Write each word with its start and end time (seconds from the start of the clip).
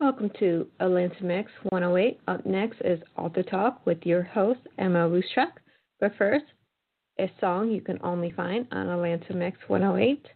Welcome 0.00 0.30
to 0.38 0.66
Atlanta 0.80 1.22
Mix 1.22 1.52
108. 1.68 2.20
Up 2.26 2.46
next 2.46 2.80
is 2.82 2.98
Author 3.18 3.42
Talk 3.42 3.84
with 3.84 3.98
your 4.04 4.22
host, 4.22 4.60
Emma 4.78 5.00
Ruscsak. 5.00 5.50
But 6.00 6.12
first, 6.16 6.46
a 7.20 7.30
song 7.38 7.70
you 7.70 7.82
can 7.82 7.98
only 8.02 8.30
find 8.30 8.66
on 8.72 8.88
Atlanta 8.88 9.34
Mix 9.34 9.58
108. 9.66 10.26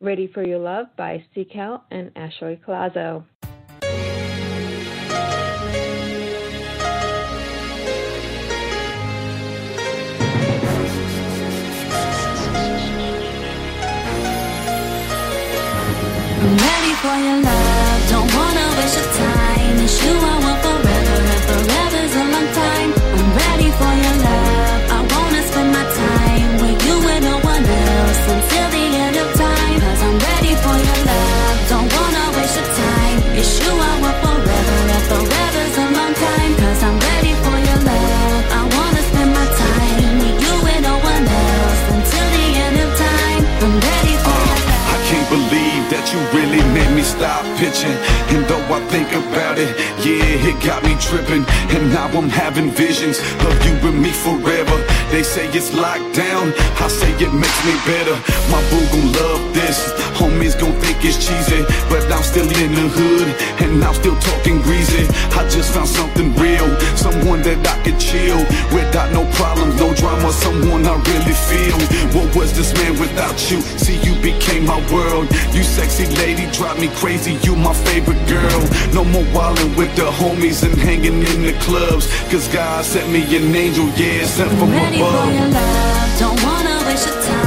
Ready 0.00 0.28
for 0.32 0.46
Your 0.46 0.60
Love 0.60 0.86
by 0.96 1.24
Seacal 1.36 1.80
and 1.90 2.12
Ashley 2.14 2.60
Colazo. 2.64 3.24
Ready 16.44 16.94
for 17.00 17.16
your 17.16 17.42
love, 17.42 17.63
stop 47.04 47.44
pitching. 47.58 47.96
And 48.34 48.44
though 48.46 48.64
I 48.72 48.80
think 48.88 49.12
about 49.12 49.58
it, 49.58 49.70
yeah, 50.00 50.48
it 50.48 50.56
got 50.64 50.82
me 50.82 50.96
tripping. 50.98 51.44
And 51.74 51.92
now 51.92 52.08
I'm 52.08 52.28
having 52.28 52.70
visions 52.70 53.20
of 53.44 53.54
you 53.64 53.74
and 53.88 54.00
me 54.00 54.10
forever. 54.10 54.76
They 55.12 55.22
say 55.22 55.46
it's 55.52 55.72
locked 55.72 56.14
down, 56.16 56.52
I 56.80 56.88
say 56.88 57.12
it 57.20 57.32
makes 57.32 57.60
me 57.64 57.74
better. 57.86 58.16
My 58.50 58.60
boo 58.70 58.82
gon' 58.90 59.12
love 59.12 59.42
this, 59.54 59.92
homies 60.18 60.58
gon' 60.58 60.74
think 60.80 61.04
it's 61.04 61.20
cheesy. 61.20 61.62
But 61.88 62.10
I'm 62.10 62.22
still 62.22 62.48
in 62.48 62.72
the 62.74 62.88
hood, 62.88 63.28
and 63.62 63.84
I'm 63.84 63.94
still 63.94 64.18
talking 64.18 64.60
greasy. 64.62 65.06
I 65.38 65.46
just 65.48 65.72
found 65.74 65.88
something 65.88 66.34
real, 66.36 66.66
someone 66.96 67.42
that 67.42 67.60
I 67.66 67.76
could 67.84 68.00
chill 68.00 68.38
without 68.72 69.12
no 69.12 69.22
problems, 69.38 69.78
no 69.78 69.94
drama, 69.94 70.32
someone 70.32 70.86
I 70.86 70.96
really 71.12 71.36
feel. 71.48 71.78
What 72.16 72.34
was 72.34 72.56
this 72.56 72.72
man 72.74 72.98
without 72.98 73.36
you? 73.50 73.60
See, 73.78 73.98
you 74.02 74.14
became 74.22 74.66
my 74.66 74.80
world. 74.92 75.28
You 75.52 75.62
sexy 75.62 76.06
lady, 76.16 76.50
drive 76.50 76.78
me 76.80 76.88
crazy. 76.94 77.34
You 77.42 77.56
my 77.56 77.74
favorite 77.74 78.22
girl. 78.28 78.60
No 78.92 79.04
more 79.04 79.24
wildin' 79.34 79.76
with 79.76 79.94
the 79.96 80.10
homies 80.20 80.62
and 80.62 80.74
hanging 80.78 81.22
in 81.22 81.42
the 81.42 81.56
clubs. 81.60 82.06
Cause 82.30 82.48
God 82.48 82.84
sent 82.84 83.10
me 83.10 83.22
an 83.36 83.54
angel, 83.54 83.86
yeah, 83.96 84.24
sent 84.24 84.50
from 84.58 84.70
ready 84.70 84.98
for 84.98 85.08
above. 85.08 85.34
your 85.34 85.48
love. 85.48 86.18
Don't 86.18 86.42
wanna 86.42 86.84
waste 86.86 87.08
your 87.08 87.22
time. 87.22 87.43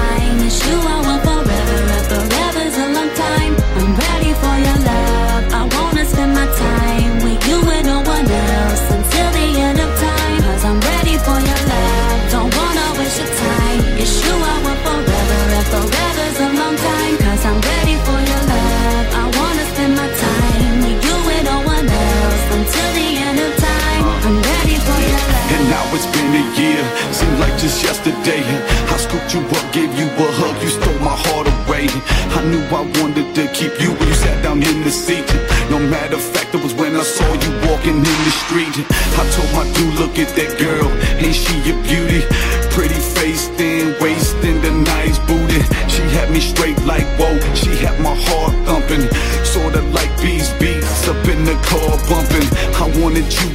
I 32.70 32.82
wanted 33.00 33.33
to 33.36 33.48
keep 33.54 33.80
you 33.80 33.94
when 33.95 34.08
you 34.08 34.14
sat 34.14 34.44
down 34.44 34.61
in 34.61 34.83
the 34.83 34.92
seat. 34.92 35.26
No 35.72 35.80
matter 35.80 36.17
fact, 36.17 36.54
it 36.54 36.61
was 36.61 36.73
when 36.73 36.98
I 36.98 37.04
saw 37.04 37.28
you 37.32 37.52
walking 37.64 37.95
in 37.95 38.17
the 38.28 38.33
street. 38.44 38.76
I 39.16 39.23
told 39.32 39.52
my 39.55 39.64
dude, 39.72 39.95
look 39.95 40.20
at 40.20 40.36
that 40.36 40.60
girl, 40.60 40.92
ain't 41.16 41.33
she 41.33 41.55
a 41.72 41.76
beauty? 41.88 42.28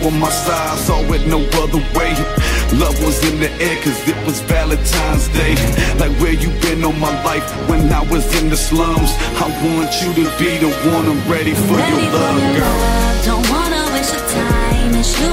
On 0.05 0.19
my 0.19 0.31
side, 0.31 0.79
saw 0.79 1.01
it 1.13 1.27
no 1.27 1.41
other 1.63 1.83
way. 1.99 2.13
Love 2.79 2.97
was 3.05 3.19
in 3.31 3.39
the 3.41 3.51
air 3.61 3.77
cause 3.83 3.99
it 4.09 4.17
was 4.27 4.41
Valentine's 4.43 5.29
Day. 5.29 5.55
Like 5.99 6.13
where 6.21 6.33
you 6.33 6.49
been 6.61 6.85
all 6.85 6.93
my 6.95 7.13
life 7.25 7.45
when 7.69 7.93
I 7.93 8.03
was 8.11 8.25
in 8.41 8.49
the 8.49 8.57
slums. 8.57 9.11
I 9.45 9.47
want 9.65 9.91
you 10.03 10.11
to 10.25 10.25
be 10.39 10.59
the 10.59 10.71
one 10.95 11.05
I'm 11.07 11.23
ready 11.31 11.55
for 11.55 11.75
Ready 11.77 12.03
your 12.03 12.11
for 12.13 12.19
love, 12.19 12.43
your 12.43 12.55
girl. 12.61 12.79
love. 12.79 13.25
Don't 13.25 13.51
wanna 13.51 13.83
waste 13.93 14.15
your 14.15 14.27
time. 14.29 14.95
It's 14.97 15.13
you 15.21 15.31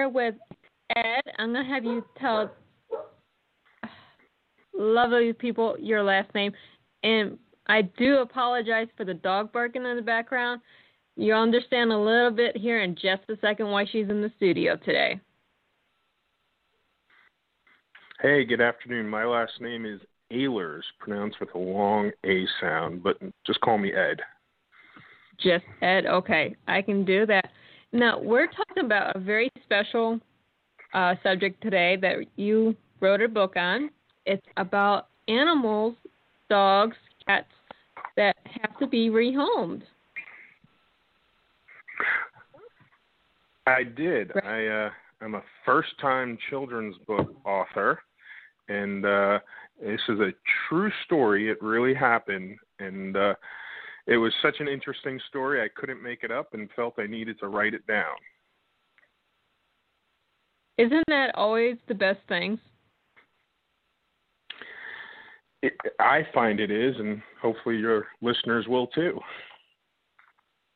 here 0.00 0.08
with 0.08 0.34
Ed. 0.96 1.22
I'm 1.38 1.52
going 1.52 1.66
to 1.66 1.72
have 1.72 1.84
you 1.84 2.02
tell 2.18 2.50
lovely 4.74 5.32
people 5.34 5.76
your 5.78 6.02
last 6.02 6.34
name. 6.34 6.52
And 7.02 7.38
I 7.66 7.82
do 7.82 8.18
apologize 8.18 8.88
for 8.96 9.04
the 9.04 9.14
dog 9.14 9.52
barking 9.52 9.84
in 9.84 9.96
the 9.96 10.02
background. 10.02 10.62
You'll 11.16 11.38
understand 11.38 11.92
a 11.92 11.98
little 11.98 12.30
bit 12.30 12.56
here 12.56 12.80
in 12.82 12.94
just 12.94 13.28
a 13.28 13.36
second 13.42 13.68
why 13.68 13.84
she's 13.84 14.08
in 14.08 14.22
the 14.22 14.32
studio 14.36 14.76
today. 14.76 15.20
Hey, 18.22 18.44
good 18.44 18.60
afternoon. 18.60 19.06
My 19.06 19.24
last 19.24 19.52
name 19.60 19.84
is 19.84 20.00
Ehlers, 20.32 20.82
pronounced 20.98 21.40
with 21.40 21.54
a 21.54 21.58
long 21.58 22.10
A 22.24 22.46
sound, 22.60 23.02
but 23.02 23.18
just 23.46 23.60
call 23.60 23.76
me 23.76 23.92
Ed. 23.92 24.20
Just 25.38 25.64
Ed. 25.82 26.06
Okay, 26.06 26.54
I 26.68 26.80
can 26.80 27.04
do 27.04 27.26
that. 27.26 27.50
Now 27.92 28.20
we're 28.20 28.46
talking 28.46 28.84
about 28.84 29.16
a 29.16 29.18
very 29.18 29.50
special 29.64 30.20
uh, 30.94 31.14
subject 31.22 31.60
today 31.62 31.96
that 32.00 32.16
you 32.36 32.76
wrote 33.00 33.20
a 33.20 33.28
book 33.28 33.56
on. 33.56 33.90
It's 34.26 34.46
about 34.56 35.08
animals, 35.28 35.94
dogs, 36.48 36.96
cats 37.26 37.48
that 38.16 38.36
have 38.44 38.78
to 38.78 38.86
be 38.86 39.08
rehomed. 39.08 39.82
I 43.66 43.82
did. 43.82 44.32
I 44.44 44.66
uh, 44.66 44.90
I'm 45.20 45.34
a 45.34 45.42
first-time 45.64 46.38
children's 46.48 46.96
book 47.06 47.34
author, 47.44 48.00
and 48.68 49.04
uh, 49.04 49.38
this 49.80 50.00
is 50.08 50.18
a 50.20 50.30
true 50.68 50.90
story. 51.04 51.50
It 51.50 51.60
really 51.60 51.94
happened, 51.94 52.56
and 52.78 53.16
uh, 53.16 53.34
it 54.10 54.16
was 54.16 54.32
such 54.42 54.56
an 54.58 54.66
interesting 54.66 55.20
story. 55.28 55.62
I 55.62 55.68
couldn't 55.74 56.02
make 56.02 56.24
it 56.24 56.32
up, 56.32 56.52
and 56.52 56.68
felt 56.74 56.98
I 56.98 57.06
needed 57.06 57.38
to 57.38 57.46
write 57.46 57.74
it 57.74 57.86
down. 57.86 58.16
Isn't 60.76 61.04
that 61.06 61.30
always 61.36 61.76
the 61.86 61.94
best 61.94 62.18
things? 62.28 62.58
It, 65.62 65.74
I 66.00 66.26
find 66.34 66.58
it 66.58 66.72
is, 66.72 66.96
and 66.98 67.22
hopefully 67.40 67.76
your 67.76 68.08
listeners 68.20 68.66
will 68.66 68.88
too. 68.88 69.20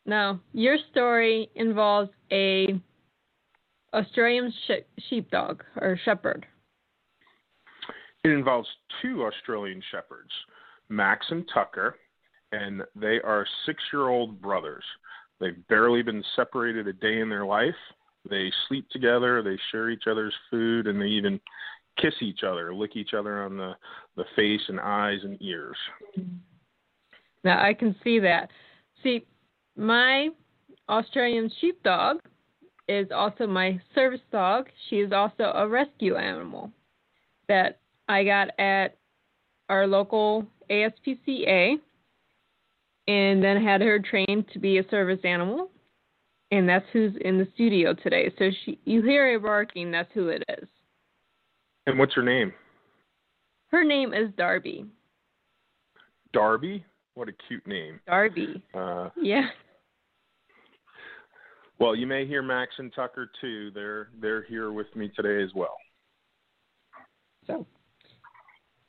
Now, 0.06 0.38
your 0.52 0.76
story 0.92 1.50
involves 1.56 2.10
a 2.30 2.78
Australian 3.94 4.52
sh- 4.66 5.02
sheepdog 5.08 5.64
or 5.80 5.98
shepherd. 6.04 6.46
It 8.22 8.30
involves 8.30 8.68
two 9.02 9.24
Australian 9.24 9.82
shepherds, 9.90 10.30
Max 10.88 11.26
and 11.30 11.48
Tucker, 11.52 11.96
and 12.52 12.82
they 12.94 13.20
are 13.22 13.46
six-year-old 13.66 14.40
brothers. 14.40 14.84
They've 15.40 15.66
barely 15.68 16.02
been 16.02 16.24
separated 16.36 16.86
a 16.86 16.92
day 16.92 17.20
in 17.20 17.28
their 17.28 17.44
life. 17.44 17.74
They 18.28 18.50
sleep 18.68 18.88
together, 18.90 19.42
they 19.42 19.58
share 19.70 19.90
each 19.90 20.04
other's 20.10 20.34
food, 20.50 20.86
and 20.86 21.00
they 21.00 21.06
even 21.06 21.40
kiss 22.00 22.14
each 22.20 22.42
other, 22.42 22.74
lick 22.74 22.96
each 22.96 23.14
other 23.14 23.44
on 23.44 23.56
the, 23.56 23.72
the 24.16 24.24
face 24.34 24.62
and 24.68 24.80
eyes 24.80 25.18
and 25.22 25.36
ears. 25.40 25.76
Now 27.44 27.62
I 27.62 27.74
can 27.74 27.94
see 28.02 28.18
that. 28.20 28.50
See, 29.02 29.26
my 29.76 30.30
Australian 30.88 31.50
sheepdog 31.60 32.18
is 32.88 33.08
also 33.14 33.46
my 33.46 33.80
service 33.94 34.20
dog. 34.32 34.68
She 34.88 34.96
is 34.96 35.12
also 35.12 35.52
a 35.54 35.68
rescue 35.68 36.16
animal 36.16 36.70
that 37.48 37.80
I 38.08 38.24
got 38.24 38.48
at 38.58 38.96
our 39.68 39.86
local 39.86 40.46
ASPCA 40.70 41.76
and 43.08 43.42
then 43.42 43.62
had 43.62 43.80
her 43.80 43.98
trained 43.98 44.46
to 44.52 44.58
be 44.58 44.78
a 44.78 44.88
service 44.88 45.20
animal. 45.24 45.70
And 46.50 46.68
that's 46.68 46.86
who's 46.92 47.12
in 47.22 47.38
the 47.38 47.48
studio 47.54 47.94
today. 47.94 48.32
So 48.38 48.50
she 48.64 48.78
you 48.84 49.02
hear 49.02 49.32
her 49.32 49.38
barking, 49.38 49.90
that's 49.90 50.10
who 50.14 50.28
it 50.28 50.44
is. 50.48 50.68
And 51.86 51.98
what's 51.98 52.14
her 52.14 52.22
name? 52.22 52.52
Her 53.68 53.82
name 53.82 54.14
is 54.14 54.30
Darby. 54.36 54.86
Darby? 56.32 56.84
What 57.14 57.28
a 57.28 57.32
cute 57.48 57.66
name. 57.66 58.00
Darby. 58.06 58.62
Uh, 58.72 59.08
yeah. 59.20 59.48
Well, 61.78 61.96
you 61.96 62.06
may 62.06 62.26
hear 62.26 62.42
Max 62.42 62.72
and 62.78 62.92
Tucker 62.94 63.30
too. 63.40 63.70
They're 63.72 64.08
they're 64.20 64.42
here 64.42 64.70
with 64.72 64.94
me 64.94 65.10
today 65.14 65.42
as 65.42 65.50
well. 65.54 65.76
So 67.46 67.66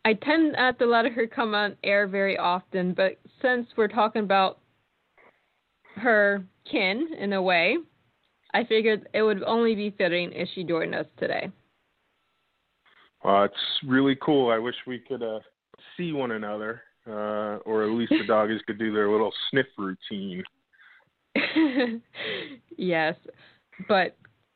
I 0.05 0.13
tend 0.13 0.53
not 0.53 0.77
to 0.77 0.85
let 0.85 1.11
her 1.11 1.25
come 1.25 1.55
on 1.55 1.75
air 1.83 2.07
very 2.07 2.37
often, 2.37 2.93
but 2.93 3.17
since 3.41 3.67
we're 3.75 3.87
talking 3.87 4.21
about 4.21 4.59
her 5.95 6.45
kin 6.69 7.09
in 7.19 7.33
a 7.33 7.41
way, 7.41 7.77
I 8.53 8.65
figured 8.65 9.09
it 9.15 9.23
would 9.23 9.41
only 9.43 9.73
be 9.73 9.89
fitting 9.97 10.31
if 10.31 10.47
she 10.53 10.63
joined 10.63 10.93
us 10.93 11.07
today. 11.17 11.49
Uh, 13.23 13.45
it's 13.45 13.55
really 13.87 14.15
cool. 14.21 14.51
I 14.51 14.59
wish 14.59 14.75
we 14.85 14.99
could 14.99 15.23
uh, 15.23 15.39
see 15.97 16.11
one 16.11 16.31
another, 16.31 16.83
uh, 17.07 17.57
or 17.65 17.83
at 17.83 17.89
least 17.89 18.13
the 18.15 18.23
doggies 18.27 18.61
could 18.67 18.77
do 18.77 18.93
their 18.93 19.09
little 19.09 19.33
sniff 19.49 19.65
routine. 19.75 20.43
yes, 22.77 23.15
but 23.87 24.15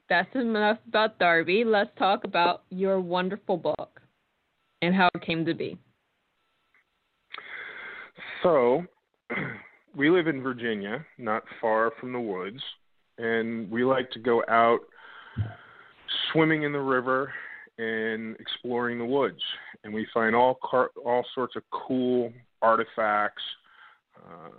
that's 0.09 0.33
enough 0.35 0.77
about 0.87 1.17
Darby. 1.17 1.63
Let's 1.65 1.89
talk 1.97 2.23
about 2.23 2.61
your 2.69 2.99
wonderful 2.99 3.57
book 3.57 3.98
and 4.81 4.95
how 4.95 5.09
it 5.13 5.21
came 5.21 5.45
to 5.45 5.53
be. 5.53 5.77
So, 8.43 8.83
we 9.95 10.09
live 10.09 10.27
in 10.27 10.41
Virginia, 10.41 11.05
not 11.17 11.43
far 11.59 11.91
from 11.99 12.13
the 12.13 12.19
woods, 12.19 12.61
and 13.17 13.69
we 13.69 13.83
like 13.83 14.09
to 14.11 14.19
go 14.19 14.43
out 14.47 14.79
swimming 16.31 16.63
in 16.63 16.71
the 16.71 16.79
river 16.79 17.33
and 17.77 18.35
exploring 18.39 18.97
the 18.97 19.05
woods. 19.05 19.41
And 19.83 19.93
we 19.93 20.07
find 20.13 20.35
all 20.35 20.57
car- 20.63 20.91
all 21.05 21.25
sorts 21.33 21.55
of 21.55 21.63
cool 21.71 22.31
artifacts, 22.61 23.43
uh, 24.17 24.49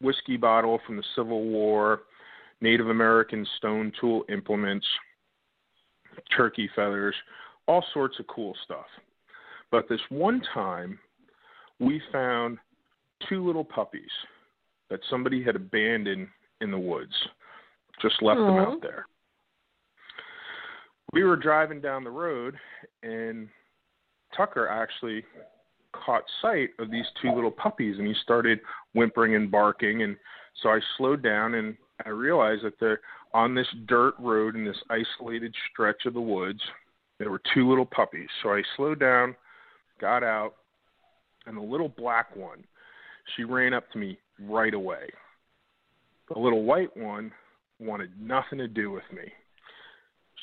whiskey 0.00 0.36
bottle 0.36 0.80
from 0.86 0.96
the 0.96 1.04
Civil 1.14 1.44
War, 1.44 2.02
Native 2.60 2.88
American 2.88 3.46
stone 3.56 3.92
tool 4.00 4.24
implements, 4.28 4.86
turkey 6.36 6.68
feathers, 6.74 7.14
all 7.70 7.84
sorts 7.94 8.18
of 8.18 8.26
cool 8.26 8.52
stuff. 8.64 8.86
But 9.70 9.88
this 9.88 10.00
one 10.08 10.42
time, 10.52 10.98
we 11.78 12.02
found 12.10 12.58
two 13.28 13.46
little 13.46 13.64
puppies 13.64 14.10
that 14.90 14.98
somebody 15.08 15.40
had 15.40 15.54
abandoned 15.54 16.26
in 16.60 16.72
the 16.72 16.78
woods, 16.78 17.12
just 18.02 18.20
left 18.22 18.40
them 18.40 18.56
out 18.56 18.82
there. 18.82 19.06
We 21.12 21.22
were 21.22 21.36
driving 21.36 21.80
down 21.80 22.02
the 22.02 22.10
road, 22.10 22.56
and 23.04 23.48
Tucker 24.36 24.66
actually 24.66 25.24
caught 25.92 26.24
sight 26.42 26.70
of 26.80 26.90
these 26.90 27.06
two 27.22 27.32
little 27.32 27.52
puppies 27.52 27.98
and 27.98 28.06
he 28.06 28.14
started 28.22 28.58
whimpering 28.94 29.34
and 29.34 29.50
barking 29.50 30.04
and 30.04 30.16
so 30.62 30.68
I 30.68 30.78
slowed 30.96 31.20
down 31.20 31.54
and 31.54 31.76
I 32.06 32.10
realized 32.10 32.62
that 32.62 32.78
they're 32.78 33.00
on 33.34 33.56
this 33.56 33.66
dirt 33.86 34.14
road 34.20 34.54
in 34.54 34.64
this 34.64 34.76
isolated 34.88 35.52
stretch 35.72 36.06
of 36.06 36.14
the 36.14 36.20
woods 36.20 36.60
there 37.20 37.30
were 37.30 37.42
two 37.54 37.68
little 37.68 37.86
puppies. 37.86 38.28
So 38.42 38.48
I 38.48 38.62
slowed 38.76 38.98
down 38.98 39.36
got 40.00 40.24
out 40.24 40.54
and 41.46 41.56
the 41.56 41.60
little 41.60 41.90
black 41.90 42.34
one 42.34 42.64
she 43.36 43.44
ran 43.44 43.74
up 43.74 43.88
to 43.92 43.98
me 43.98 44.18
right 44.40 44.72
away. 44.72 45.10
The 46.32 46.40
little 46.40 46.64
white 46.64 46.96
one 46.96 47.30
wanted 47.78 48.10
nothing 48.18 48.58
to 48.58 48.66
do 48.66 48.90
with 48.90 49.04
me. 49.14 49.30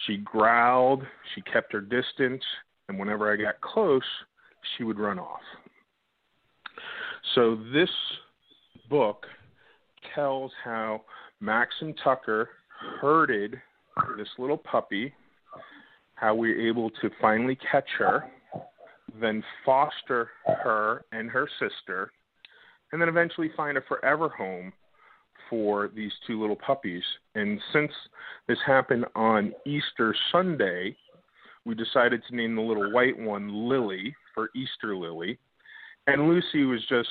She 0.06 0.18
growled 0.18 1.04
she 1.34 1.42
kept 1.42 1.74
her 1.74 1.82
distance 1.82 2.44
and 2.88 3.00
whenever 3.00 3.34
I 3.34 3.36
got 3.36 3.60
close 3.60 4.04
she 4.78 4.84
would 4.84 5.00
run 5.00 5.18
off. 5.18 5.42
So 7.34 7.58
this 7.74 7.90
book 8.88 9.26
tells 10.14 10.52
how 10.64 11.02
Max 11.40 11.74
and 11.82 11.96
Tucker 12.04 12.50
herded 13.02 13.60
this 14.16 14.28
little 14.38 14.58
puppy, 14.58 15.14
how 16.18 16.34
we 16.34 16.50
were 16.50 16.60
able 16.60 16.90
to 16.90 17.10
finally 17.22 17.58
catch 17.72 17.88
her, 17.98 18.26
then 19.22 19.44
foster 19.66 20.30
her 20.64 21.06
and 21.12 21.30
her 21.30 21.48
sister, 21.60 22.12
and 22.92 23.02
then 23.02 23.08
eventually 23.08 23.52
find 23.56 23.78
a 23.78 23.82
forever 23.88 24.28
home 24.30 24.74
for 25.50 25.90
these 25.96 26.12
two 26.26 26.42
little 26.42 26.56
puppies. 26.56 27.04
And 27.36 27.60
since 27.72 27.92
this 28.48 28.58
happened 28.66 29.06
on 29.16 29.54
Easter 29.66 30.16
Sunday, 30.32 30.98
we 31.66 31.76
decided 31.76 32.22
to 32.28 32.36
name 32.36 32.56
the 32.56 32.62
little 32.62 32.92
white 32.92 33.18
one 33.18 33.70
Lily 33.70 34.16
for 34.34 34.50
Easter 34.56 34.96
Lily. 34.96 35.38
And 36.08 36.28
Lucy 36.28 36.64
was 36.64 36.82
just 36.90 37.10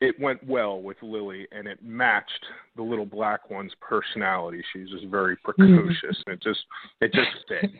it 0.00 0.18
went 0.20 0.46
well 0.46 0.80
with 0.80 0.96
Lily 1.02 1.46
and 1.52 1.66
it 1.66 1.78
matched 1.82 2.44
the 2.76 2.82
little 2.82 3.06
black 3.06 3.50
one's 3.50 3.72
personality. 3.80 4.62
She's 4.72 4.90
just 4.90 5.06
very 5.06 5.36
precocious 5.36 6.22
and 6.26 6.34
it 6.34 6.42
just 6.42 6.60
it 7.00 7.12
just 7.12 7.30
fit. 7.48 7.70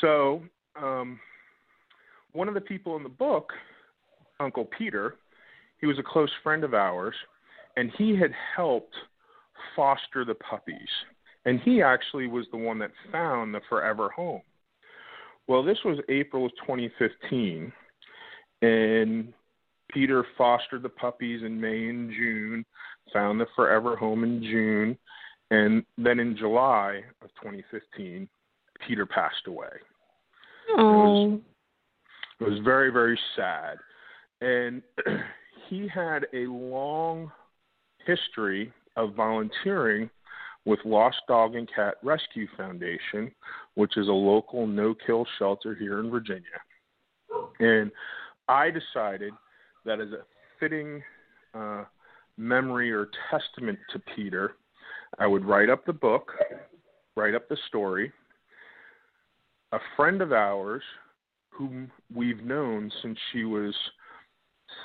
so 0.00 0.42
um 0.80 1.18
one 2.32 2.48
of 2.48 2.54
the 2.54 2.60
people 2.60 2.96
in 2.96 3.02
the 3.02 3.08
book, 3.08 3.52
Uncle 4.38 4.68
Peter, 4.76 5.16
he 5.80 5.86
was 5.86 5.98
a 5.98 6.02
close 6.02 6.30
friend 6.42 6.62
of 6.62 6.74
ours, 6.74 7.14
and 7.76 7.90
he 7.98 8.16
had 8.16 8.32
helped 8.54 8.94
foster 9.74 10.24
the 10.24 10.34
puppies. 10.34 10.88
And 11.44 11.58
he 11.60 11.82
actually 11.82 12.26
was 12.26 12.46
the 12.50 12.58
one 12.58 12.78
that 12.80 12.90
found 13.10 13.54
the 13.54 13.60
forever 13.68 14.10
home. 14.10 14.42
Well, 15.48 15.62
this 15.62 15.78
was 15.84 15.98
April 16.08 16.46
of 16.46 16.52
2015, 16.60 17.72
and 18.62 19.32
Peter 19.92 20.24
fostered 20.36 20.82
the 20.82 20.88
puppies 20.88 21.42
in 21.42 21.60
May 21.60 21.88
and 21.88 22.10
June, 22.10 22.64
found 23.12 23.40
the 23.40 23.46
forever 23.56 23.96
home 23.96 24.24
in 24.24 24.42
June, 24.42 24.96
and 25.50 25.84
then 25.98 26.20
in 26.20 26.36
July 26.36 27.02
of 27.22 27.28
2015, 27.42 28.28
Peter 28.86 29.06
passed 29.06 29.46
away. 29.46 29.68
Oh. 30.70 31.40
It 32.40 32.44
was 32.48 32.60
very, 32.64 32.90
very 32.90 33.18
sad. 33.36 33.78
And 34.40 34.82
he 35.68 35.88
had 35.88 36.26
a 36.32 36.46
long 36.46 37.30
history 38.06 38.72
of 38.96 39.14
volunteering 39.14 40.08
with 40.64 40.78
Lost 40.84 41.18
Dog 41.26 41.54
and 41.54 41.68
Cat 41.74 41.94
Rescue 42.02 42.46
Foundation, 42.56 43.32
which 43.74 43.96
is 43.96 44.08
a 44.08 44.12
local 44.12 44.66
no 44.66 44.94
kill 45.06 45.26
shelter 45.38 45.74
here 45.74 46.00
in 46.00 46.10
Virginia. 46.10 46.42
And 47.60 47.90
I 48.48 48.70
decided 48.70 49.32
that 49.90 50.00
as 50.00 50.12
a 50.12 50.22
fitting 50.60 51.02
uh, 51.52 51.82
memory 52.36 52.92
or 52.92 53.08
testament 53.28 53.76
to 53.92 54.00
Peter, 54.14 54.52
I 55.18 55.26
would 55.26 55.44
write 55.44 55.68
up 55.68 55.84
the 55.84 55.92
book, 55.92 56.30
write 57.16 57.34
up 57.34 57.48
the 57.48 57.56
story. 57.66 58.12
A 59.72 59.78
friend 59.96 60.22
of 60.22 60.32
ours, 60.32 60.82
whom 61.48 61.90
we've 62.14 62.44
known 62.44 62.92
since 63.02 63.18
she 63.32 63.42
was 63.42 63.74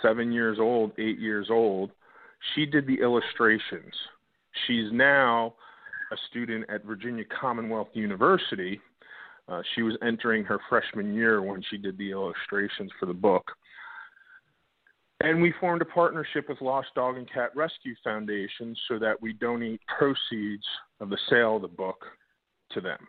seven 0.01 0.31
years 0.31 0.57
old, 0.59 0.91
eight 0.97 1.19
years 1.19 1.49
old, 1.51 1.91
she 2.55 2.65
did 2.65 2.87
the 2.87 2.99
illustrations. 2.99 3.93
She's 4.65 4.91
now 4.91 5.53
a 6.11 6.15
student 6.31 6.65
at 6.67 6.83
Virginia 6.83 7.25
Commonwealth 7.39 7.89
University. 7.93 8.81
Uh, 9.47 9.61
she 9.75 9.83
was 9.83 9.95
entering 10.01 10.43
her 10.43 10.59
freshman 10.67 11.13
year 11.13 11.43
when 11.43 11.63
she 11.69 11.77
did 11.77 11.95
the 11.99 12.09
illustrations 12.09 12.89
for 12.99 13.05
the 13.05 13.13
book. 13.13 13.51
And 15.25 15.41
we 15.41 15.51
formed 15.59 15.81
a 15.81 15.85
partnership 15.85 16.47
with 16.49 16.61
Lost 16.61 16.89
Dog 16.93 17.17
and 17.17 17.27
Cat 17.27 17.49
Rescue 17.55 17.95
Foundation 18.03 18.75
so 18.87 18.99
that 18.99 19.19
we 19.19 19.33
donate 19.33 19.81
proceeds 19.97 20.63
of 20.99 21.09
the 21.09 21.17
sale 21.31 21.55
of 21.55 21.63
the 21.63 21.67
book 21.67 22.05
to 22.73 22.79
them 22.79 22.99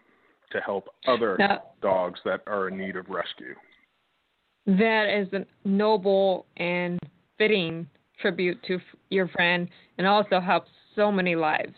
to 0.51 0.61
help 0.61 0.89
other 1.07 1.37
now, 1.39 1.63
dogs 1.83 2.19
that 2.25 2.41
are 2.47 2.69
in 2.69 2.79
need 2.79 2.97
of 2.97 3.11
rescue. 3.11 3.55
That 4.65 5.15
is 5.15 5.31
a 5.35 5.45
noble 5.69 6.47
and 6.57 6.99
fitting 7.37 7.87
tribute 8.23 8.63
to 8.67 8.79
your 9.11 9.29
friend 9.29 9.69
and 9.99 10.07
also 10.07 10.41
helps 10.41 10.71
so 10.95 11.13
many 11.13 11.37
lives. 11.37 11.75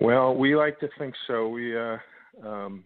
Well, 0.00 0.34
we 0.34 0.56
like 0.56 0.80
to 0.80 0.88
think 0.98 1.12
so. 1.26 1.50
We 1.50 1.76
uh, 1.76 1.98
um, 2.42 2.82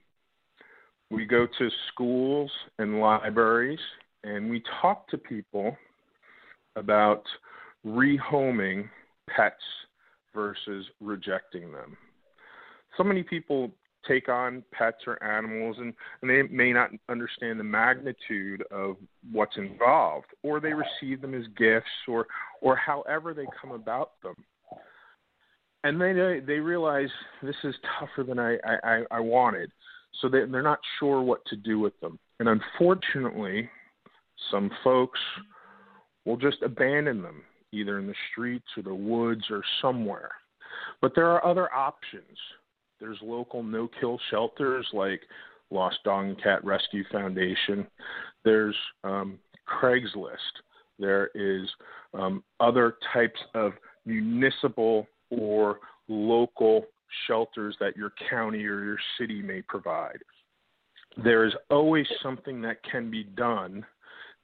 we 1.12 1.25
go 1.25 1.47
to 1.47 1.71
schools 1.93 2.50
and 2.81 2.99
libraries 2.99 3.79
and 4.25 4.50
we 4.50 4.62
talk 4.81 5.09
to 5.09 5.19
people 5.19 5.76
about 6.76 7.23
rehoming 7.87 8.88
pets 9.28 9.62
versus 10.35 10.87
rejecting 11.00 11.71
them. 11.71 11.97
So 12.97 13.04
many 13.04 13.23
people 13.23 13.71
take 14.09 14.28
on 14.28 14.62
pets 14.73 14.99
or 15.07 15.23
animals 15.23 15.76
and, 15.78 15.95
and 16.21 16.31
they 16.31 16.43
may 16.43 16.73
not 16.73 16.90
understand 17.09 17.59
the 17.59 17.64
magnitude 17.64 18.62
of 18.71 18.97
what's 19.33 19.57
involved 19.57 20.26
or 20.43 20.61
they 20.61 20.73
receive 20.75 21.23
them 21.23 21.35
as 21.35 21.45
gifts 21.57 21.87
or 22.07 22.26
or 22.61 22.76
however 22.76 23.33
they 23.33 23.47
come 23.62 23.71
about 23.71 24.11
them 24.23 24.35
and 25.85 26.00
they 26.00 26.40
they 26.40 26.59
realize 26.59 27.11
this 27.43 27.54
is 27.62 27.75
tougher 27.99 28.25
than 28.25 28.38
I 28.40 28.57
I, 28.83 29.02
I 29.11 29.21
wanted, 29.21 29.71
so 30.21 30.28
they 30.28 30.45
they're 30.47 30.62
not 30.62 30.81
sure 30.99 31.23
what 31.23 31.45
to 31.47 31.57
do 31.57 31.78
with 31.78 31.99
them. 32.00 32.19
And 32.40 32.49
unfortunately, 32.49 33.71
some 34.50 34.70
folks 34.82 35.20
will 36.24 36.36
just 36.36 36.62
abandon 36.62 37.22
them 37.22 37.42
either 37.72 37.98
in 37.98 38.06
the 38.06 38.14
streets 38.30 38.66
or 38.76 38.82
the 38.82 38.94
woods 38.94 39.44
or 39.50 39.62
somewhere. 39.82 40.30
But 41.00 41.12
there 41.14 41.30
are 41.30 41.44
other 41.44 41.72
options. 41.72 42.38
There's 43.00 43.18
local 43.22 43.62
no-kill 43.62 44.18
shelters 44.30 44.86
like 44.92 45.20
Lost 45.70 45.98
Dog 46.04 46.26
and 46.26 46.42
Cat 46.42 46.64
Rescue 46.64 47.04
Foundation. 47.10 47.86
There's 48.44 48.76
um, 49.02 49.38
Craigslist. 49.68 50.36
There 50.98 51.30
is 51.34 51.68
um, 52.12 52.44
other 52.60 52.96
types 53.12 53.40
of 53.54 53.72
municipal 54.06 55.06
or 55.30 55.80
local 56.08 56.86
shelters 57.26 57.76
that 57.80 57.96
your 57.96 58.12
county 58.30 58.64
or 58.64 58.84
your 58.84 58.98
city 59.18 59.42
may 59.42 59.62
provide. 59.62 60.18
There 61.22 61.44
is 61.44 61.52
always 61.70 62.06
something 62.22 62.60
that 62.62 62.82
can 62.90 63.10
be 63.10 63.24
done 63.24 63.84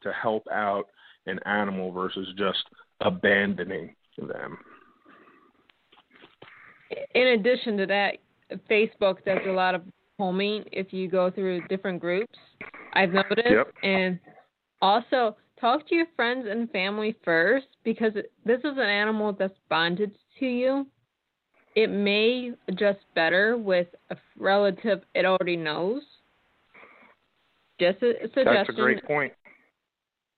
to 0.02 0.12
help 0.12 0.46
out 0.52 0.84
an 1.26 1.38
animal 1.46 1.92
versus 1.92 2.28
just 2.36 2.64
abandoning 3.00 3.94
them. 4.18 4.58
In 7.14 7.28
addition 7.28 7.76
to 7.78 7.86
that, 7.86 8.18
Facebook 8.68 9.24
does 9.24 9.38
a 9.46 9.52
lot 9.52 9.74
of 9.74 9.82
homing 10.18 10.64
if 10.72 10.92
you 10.92 11.08
go 11.08 11.30
through 11.30 11.66
different 11.68 12.00
groups. 12.00 12.38
I've 12.92 13.12
noticed. 13.12 13.48
Yep. 13.48 13.72
And 13.82 14.18
also, 14.82 15.36
talk 15.60 15.86
to 15.88 15.94
your 15.94 16.06
friends 16.16 16.46
and 16.50 16.70
family 16.70 17.14
first 17.24 17.66
because 17.84 18.12
this 18.44 18.58
is 18.58 18.72
an 18.76 18.80
animal 18.80 19.32
that's 19.32 19.54
bonded 19.68 20.16
to 20.40 20.46
you, 20.46 20.86
it 21.76 21.88
may 21.88 22.52
adjust 22.68 22.98
better 23.14 23.56
with 23.56 23.86
a 24.10 24.16
relative 24.36 25.02
it 25.14 25.24
already 25.24 25.56
knows. 25.56 26.02
Just 27.78 28.02
a 28.02 28.14
suggestion. 28.22 28.44
That's 28.44 28.68
a 28.68 28.72
great 28.72 29.04
point. 29.04 29.32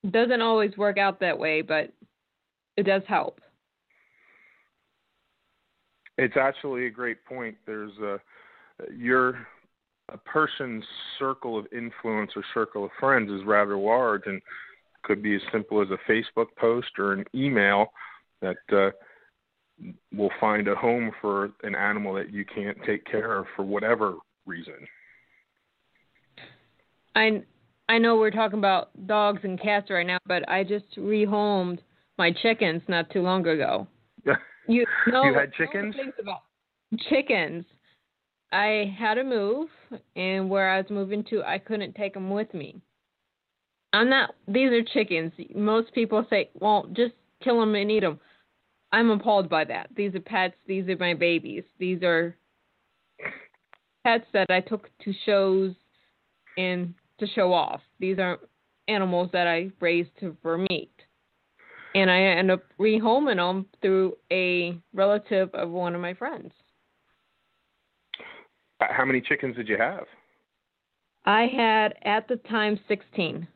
Doesn't 0.09 0.41
always 0.41 0.75
work 0.77 0.97
out 0.97 1.19
that 1.21 1.37
way, 1.37 1.61
but 1.61 1.91
it 2.75 2.83
does 2.83 3.03
help. 3.07 3.39
It's 6.17 6.35
actually 6.37 6.85
a 6.87 6.89
great 6.89 7.23
point. 7.25 7.55
There's 7.65 7.97
a 7.99 8.19
your 8.95 9.47
a 10.09 10.17
person's 10.17 10.83
circle 11.17 11.57
of 11.57 11.65
influence 11.71 12.31
or 12.35 12.43
circle 12.53 12.85
of 12.85 12.91
friends 12.99 13.31
is 13.31 13.45
rather 13.45 13.77
large 13.77 14.23
and 14.25 14.41
could 15.03 15.23
be 15.23 15.35
as 15.35 15.41
simple 15.51 15.81
as 15.81 15.87
a 15.89 16.11
Facebook 16.11 16.47
post 16.57 16.87
or 16.97 17.13
an 17.13 17.23
email 17.33 17.93
that 18.41 18.57
uh, 18.71 18.89
will 20.13 20.31
find 20.39 20.67
a 20.67 20.75
home 20.75 21.11
for 21.21 21.51
an 21.63 21.75
animal 21.75 22.13
that 22.13 22.31
you 22.31 22.45
can't 22.45 22.77
take 22.85 23.05
care 23.05 23.37
of 23.37 23.45
for 23.55 23.63
whatever 23.63 24.15
reason. 24.45 24.87
I 27.15 27.43
I 27.89 27.97
know 27.97 28.15
we're 28.15 28.31
talking 28.31 28.59
about 28.59 28.89
dogs 29.07 29.41
and 29.43 29.59
cats 29.59 29.89
right 29.89 30.07
now, 30.07 30.19
but 30.25 30.47
I 30.49 30.63
just 30.63 30.85
rehomed 30.97 31.79
my 32.17 32.31
chickens 32.31 32.81
not 32.87 33.09
too 33.09 33.21
long 33.21 33.45
ago. 33.45 33.87
You 34.67 34.85
know, 35.07 35.25
you 35.25 35.33
had 35.33 35.53
chickens? 35.53 35.95
chickens. 37.09 37.65
I 38.53 38.95
had 38.97 39.15
to 39.15 39.23
move, 39.23 39.67
and 40.15 40.49
where 40.49 40.69
I 40.69 40.77
was 40.77 40.89
moving 40.89 41.23
to, 41.25 41.43
I 41.43 41.57
couldn't 41.57 41.95
take 41.95 42.13
them 42.13 42.29
with 42.29 42.53
me. 42.53 42.81
I'm 43.91 44.09
not. 44.09 44.35
These 44.47 44.71
are 44.71 44.83
chickens. 44.83 45.33
Most 45.53 45.93
people 45.93 46.25
say, 46.29 46.49
"Well, 46.53 46.87
just 46.93 47.13
kill 47.43 47.59
them 47.59 47.75
and 47.75 47.91
eat 47.91 48.01
them." 48.01 48.19
I'm 48.91 49.09
appalled 49.09 49.49
by 49.49 49.65
that. 49.65 49.89
These 49.95 50.15
are 50.15 50.21
pets. 50.21 50.55
These 50.67 50.87
are 50.87 50.97
my 50.97 51.13
babies. 51.13 51.63
These 51.79 52.03
are 52.03 52.37
pets 54.03 54.25
that 54.33 54.49
I 54.49 54.61
took 54.61 54.89
to 54.99 55.13
shows 55.25 55.73
and 56.57 56.93
to 57.25 57.33
show 57.33 57.53
off. 57.53 57.81
These 57.99 58.19
aren't 58.19 58.41
animals 58.87 59.29
that 59.33 59.47
I 59.47 59.71
raised 59.79 60.09
to, 60.19 60.35
for 60.41 60.57
meat. 60.57 60.91
And 61.95 62.09
I 62.09 62.21
end 62.21 62.51
up 62.51 62.63
rehoming 62.79 63.37
them 63.37 63.67
through 63.81 64.17
a 64.31 64.77
relative 64.93 65.49
of 65.53 65.69
one 65.69 65.93
of 65.95 66.01
my 66.01 66.13
friends. 66.13 66.51
Uh, 68.81 68.87
how 68.89 69.05
many 69.05 69.21
chickens 69.21 69.55
did 69.55 69.67
you 69.67 69.77
have? 69.77 70.05
I 71.25 71.47
had 71.55 71.93
at 72.03 72.27
the 72.27 72.37
time 72.49 72.79
16. 72.87 73.47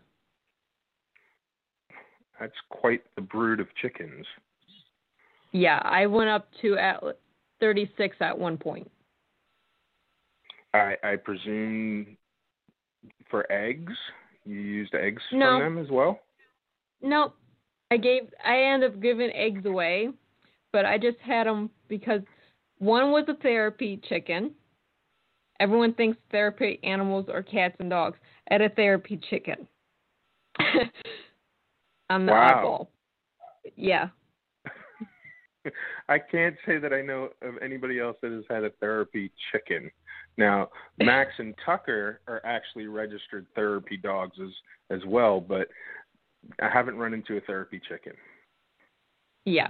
That's 2.40 2.54
quite 2.70 3.02
the 3.16 3.22
brood 3.22 3.60
of 3.60 3.68
chickens. 3.82 4.26
Yeah, 5.52 5.82
I 5.84 6.06
went 6.06 6.30
up 6.30 6.48
to 6.62 6.78
at 6.78 7.02
36 7.60 8.16
at 8.20 8.38
one 8.38 8.58
point. 8.58 8.90
I, 10.74 10.96
I 11.04 11.16
presume 11.16 12.18
for 13.30 13.50
eggs, 13.52 13.94
you 14.46 14.56
used 14.56 14.94
eggs 14.96 15.22
no. 15.32 15.60
from 15.60 15.76
them 15.76 15.84
as 15.84 15.92
well. 15.92 16.20
No, 17.02 17.34
I 17.92 17.98
gave. 17.98 18.24
I 18.46 18.62
ended 18.62 18.94
up 18.94 19.02
giving 19.02 19.32
eggs 19.34 19.66
away, 19.66 20.10
but 20.72 20.86
I 20.86 20.98
just 20.98 21.18
had 21.20 21.48
them 21.48 21.70
because 21.88 22.22
one 22.80 23.12
was 23.12 23.26
a 23.28 23.36
therapy 23.36 24.02
chicken. 24.10 24.52
Everyone 25.60 25.94
thinks 25.94 26.18
therapy 26.32 26.80
animals 26.84 27.28
are 27.32 27.42
cats 27.42 27.76
and 27.80 27.90
dogs. 27.90 28.18
I 28.50 28.56
had 28.56 28.62
a 28.62 28.70
therapy 28.70 29.20
chicken. 29.30 29.68
I'm 32.10 32.26
the 32.26 32.32
wow. 32.32 32.60
eyeball. 32.60 32.92
Yeah, 33.76 34.10
I 36.10 36.20
can't 36.20 36.56
say 36.66 36.78
that 36.78 36.94
I 36.94 37.02
know 37.02 37.30
of 37.42 37.56
anybody 37.62 38.00
else 38.00 38.18
that 38.22 38.32
has 38.32 38.44
had 38.50 38.64
a 38.64 38.72
therapy 38.80 39.32
chicken. 39.52 39.92
Now, 40.38 40.70
Max 41.00 41.32
and 41.40 41.56
Tucker 41.66 42.22
are 42.28 42.42
actually 42.46 42.86
registered 42.86 43.48
therapy 43.56 43.98
dogs 43.98 44.38
as 44.42 44.52
as 44.90 45.02
well, 45.06 45.42
but 45.42 45.68
I 46.62 46.70
haven't 46.70 46.98
run 46.98 47.14
into 47.14 47.38
a 47.38 47.42
therapy 47.42 47.82
chicken. 47.90 48.14
Yeah. 49.46 49.68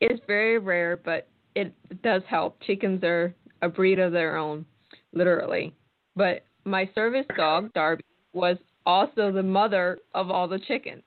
It's 0.00 0.20
very 0.26 0.58
rare, 0.58 0.96
but 0.96 1.28
it 1.54 1.72
does 2.02 2.22
help. 2.28 2.60
Chickens 2.62 3.04
are 3.04 3.34
a 3.62 3.68
breed 3.68 3.98
of 3.98 4.12
their 4.12 4.36
own, 4.36 4.66
literally. 5.12 5.72
But 6.16 6.44
my 6.64 6.90
service 6.94 7.26
dog, 7.36 7.72
Darby, 7.72 8.04
was 8.32 8.56
also 8.84 9.30
the 9.30 9.42
mother 9.42 9.98
of 10.14 10.30
all 10.30 10.48
the 10.48 10.58
chickens. 10.58 11.04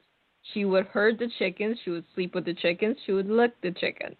She 0.54 0.64
would 0.64 0.86
herd 0.86 1.20
the 1.20 1.30
chickens, 1.38 1.78
she 1.84 1.90
would 1.90 2.06
sleep 2.14 2.36
with 2.36 2.46
the 2.46 2.54
chickens, 2.54 2.96
she 3.06 3.12
would 3.12 3.28
lick 3.28 3.52
the 3.62 3.72
chickens. 3.72 4.16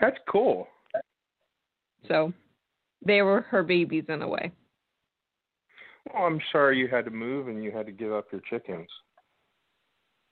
That's 0.00 0.18
cool. 0.28 0.68
So 2.08 2.32
they 3.04 3.22
were 3.22 3.42
her 3.42 3.62
babies 3.62 4.04
in 4.08 4.22
a 4.22 4.28
way. 4.28 4.52
Well, 6.12 6.24
I'm 6.24 6.40
sorry 6.52 6.78
you 6.78 6.88
had 6.88 7.04
to 7.04 7.10
move 7.10 7.48
and 7.48 7.62
you 7.62 7.70
had 7.72 7.86
to 7.86 7.92
give 7.92 8.12
up 8.12 8.26
your 8.30 8.40
chickens. 8.48 8.88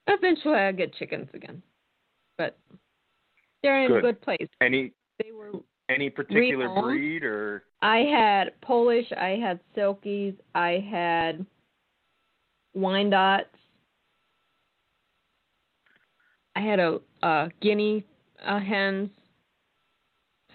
Eventually 0.07 0.55
I'll 0.55 0.73
get 0.73 0.93
chickens 0.95 1.27
again. 1.33 1.61
But 2.37 2.57
they're 3.63 3.83
in 3.83 3.89
Good. 3.89 3.97
a 3.97 4.01
good 4.01 4.21
place. 4.21 4.47
Any 4.61 4.91
They 5.23 5.31
were 5.31 5.51
any 5.89 6.09
particular 6.09 6.67
Rehomed? 6.67 6.83
breed 6.83 7.23
or 7.23 7.63
I 7.81 7.97
had 7.99 8.59
Polish, 8.61 9.05
I 9.15 9.37
had 9.41 9.59
Silkies, 9.75 10.35
I 10.55 10.83
had 10.89 11.45
Wyandottes. 12.75 13.45
I 16.55 16.61
had 16.61 16.79
a, 16.79 16.99
a 17.21 17.49
guinea 17.61 18.05
uh, 18.45 18.59
hens. 18.59 19.09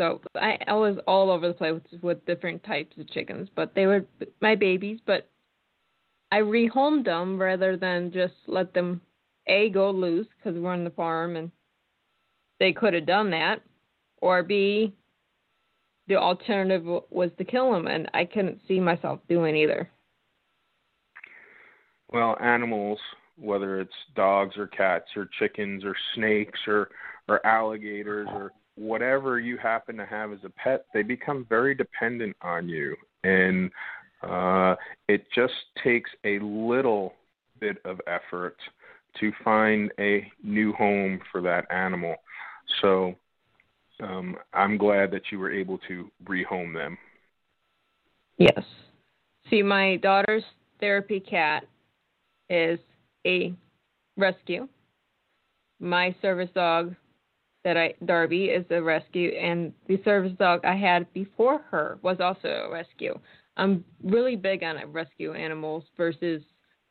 So 0.00 0.23
I, 0.35 0.57
I 0.66 0.73
was 0.73 0.97
all 1.07 1.30
over 1.30 1.49
the 1.49 1.52
place 1.52 1.75
with, 1.92 2.02
with 2.02 2.25
different 2.25 2.64
types 2.64 2.97
of 2.99 3.11
chickens, 3.11 3.50
but 3.54 3.75
they 3.75 3.85
were 3.85 4.07
my 4.40 4.54
babies. 4.54 4.99
But 5.04 5.28
I 6.33 6.38
rehomed 6.38 7.04
them 7.04 7.38
rather 7.38 7.76
than 7.76 8.11
just 8.11 8.33
let 8.47 8.73
them 8.73 9.02
a 9.47 9.69
go 9.69 9.90
loose 9.90 10.26
because 10.38 10.59
we're 10.59 10.73
on 10.73 10.85
the 10.85 10.90
farm 10.90 11.37
and 11.37 11.50
they 12.59 12.73
could 12.73 12.95
have 12.95 13.04
done 13.04 13.30
that, 13.33 13.61
or 14.23 14.42
b 14.42 14.95
the 16.09 16.16
alternative 16.16 16.85
was 17.11 17.30
to 17.37 17.45
kill 17.45 17.71
them, 17.71 17.87
and 17.87 18.11
I 18.14 18.25
couldn't 18.25 18.61
see 18.66 18.80
myself 18.80 19.21
doing 19.28 19.54
either. 19.54 19.90
well, 22.09 22.38
animals, 22.40 22.99
whether 23.37 23.80
it's 23.80 23.92
dogs 24.16 24.57
or 24.57 24.66
cats 24.66 25.11
or 25.14 25.28
chickens 25.38 25.85
or 25.85 25.95
snakes 26.14 26.61
or 26.66 26.88
or 27.28 27.45
alligators 27.47 28.28
or 28.33 28.52
whatever 28.76 29.38
you 29.38 29.56
happen 29.56 29.96
to 29.96 30.06
have 30.06 30.32
as 30.32 30.38
a 30.44 30.50
pet, 30.50 30.86
they 30.94 31.02
become 31.02 31.46
very 31.48 31.74
dependent 31.74 32.36
on 32.42 32.68
you. 32.68 32.96
And 33.24 33.70
uh 34.22 34.76
it 35.08 35.24
just 35.34 35.54
takes 35.82 36.10
a 36.24 36.38
little 36.40 37.14
bit 37.58 37.78
of 37.84 38.00
effort 38.06 38.56
to 39.18 39.32
find 39.44 39.90
a 39.98 40.30
new 40.42 40.72
home 40.72 41.20
for 41.30 41.40
that 41.42 41.70
animal. 41.70 42.16
So 42.80 43.14
um, 44.02 44.36
I'm 44.54 44.78
glad 44.78 45.10
that 45.12 45.22
you 45.30 45.38
were 45.38 45.50
able 45.50 45.78
to 45.88 46.10
rehome 46.24 46.74
them. 46.74 46.96
Yes. 48.38 48.62
See, 49.50 49.62
my 49.62 49.96
daughter's 49.96 50.44
therapy 50.78 51.20
cat 51.20 51.64
is 52.48 52.78
a 53.26 53.52
rescue. 54.16 54.68
My 55.80 56.14
service 56.22 56.50
dog 56.54 56.94
that 57.64 57.76
I 57.76 57.94
Darby 58.04 58.46
is 58.46 58.64
a 58.70 58.82
rescue 58.82 59.30
and 59.30 59.72
the 59.86 60.00
service 60.04 60.32
dog 60.38 60.64
I 60.64 60.76
had 60.76 61.12
before 61.12 61.60
her 61.70 61.98
was 62.02 62.18
also 62.20 62.48
a 62.48 62.70
rescue. 62.70 63.18
I'm 63.56 63.84
really 64.02 64.36
big 64.36 64.62
on 64.62 64.76
rescue 64.92 65.34
animals 65.34 65.84
versus 65.96 66.42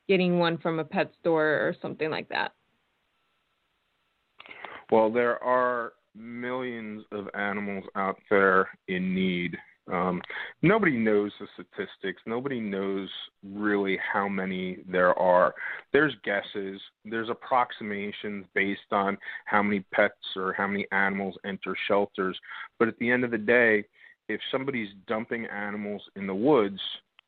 getting 0.07 0.39
one 0.39 0.57
from 0.57 0.79
a 0.79 0.83
pet 0.83 1.11
store 1.19 1.67
or 1.67 1.75
something 1.81 2.09
like 2.09 2.29
that. 2.29 2.53
Well, 4.91 5.11
there 5.11 5.41
are 5.43 5.93
millions 6.15 7.03
of 7.11 7.27
animals 7.35 7.85
out 7.95 8.17
there 8.29 8.69
in 8.87 9.13
need. 9.13 9.57
Um, 9.91 10.21
nobody 10.61 10.97
knows 10.97 11.31
the 11.39 11.47
statistics. 11.53 12.21
Nobody 12.25 12.59
knows 12.59 13.09
really 13.43 13.97
how 14.13 14.27
many 14.27 14.79
there 14.87 15.17
are. 15.17 15.53
There's 15.91 16.15
guesses, 16.23 16.79
there's 17.05 17.29
approximations 17.29 18.45
based 18.53 18.91
on 18.91 19.17
how 19.45 19.63
many 19.63 19.81
pets 19.91 20.13
or 20.35 20.53
how 20.53 20.67
many 20.67 20.85
animals 20.91 21.35
enter 21.45 21.75
shelters. 21.87 22.37
But 22.77 22.87
at 22.87 22.97
the 22.99 23.09
end 23.09 23.23
of 23.23 23.31
the 23.31 23.37
day, 23.37 23.83
if 24.27 24.39
somebody's 24.51 24.89
dumping 25.07 25.45
animals 25.47 26.03
in 26.15 26.27
the 26.27 26.35
woods, 26.35 26.79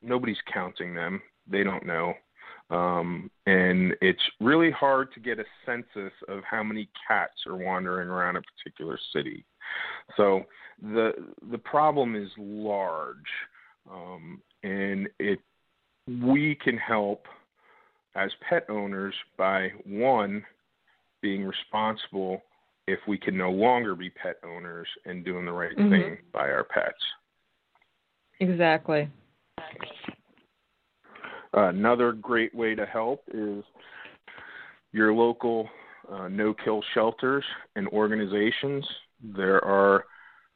nobody's 0.01 0.37
counting 0.53 0.93
them. 0.93 1.21
They 1.49 1.63
don't 1.63 1.85
know. 1.85 2.13
Um, 2.71 3.29
and 3.45 3.93
it's 4.01 4.21
really 4.39 4.71
hard 4.71 5.13
to 5.13 5.19
get 5.19 5.39
a 5.39 5.43
census 5.65 6.13
of 6.29 6.41
how 6.49 6.63
many 6.63 6.89
cats 7.05 7.33
are 7.45 7.57
wandering 7.57 8.07
around 8.07 8.37
a 8.37 8.41
particular 8.41 8.97
city. 9.13 9.45
So 10.15 10.45
the 10.81 11.11
the 11.51 11.57
problem 11.57 12.15
is 12.15 12.29
large, 12.37 13.17
um, 13.91 14.41
and 14.63 15.09
it 15.19 15.39
we 16.07 16.55
can 16.55 16.77
help 16.77 17.25
as 18.15 18.31
pet 18.49 18.65
owners 18.69 19.13
by 19.37 19.69
one 19.85 20.43
being 21.21 21.43
responsible 21.43 22.41
if 22.87 22.99
we 23.07 23.17
can 23.17 23.37
no 23.37 23.51
longer 23.51 23.95
be 23.95 24.09
pet 24.09 24.37
owners 24.43 24.87
and 25.05 25.23
doing 25.23 25.45
the 25.45 25.51
right 25.51 25.75
Mhm. 25.77 25.89
thing 25.89 26.17
by 26.31 26.49
our 26.51 26.63
pets. 26.63 27.03
Exactly. 28.39 29.09
Another 31.53 32.13
great 32.13 32.53
way 32.55 32.75
to 32.75 32.85
help 32.85 33.23
is 33.33 33.63
your 34.93 35.13
local 35.13 35.69
uh, 36.11 36.27
no 36.27 36.53
kill 36.53 36.83
shelters 36.93 37.43
and 37.75 37.87
organizations. 37.89 38.85
There 39.35 39.63
are 39.63 40.05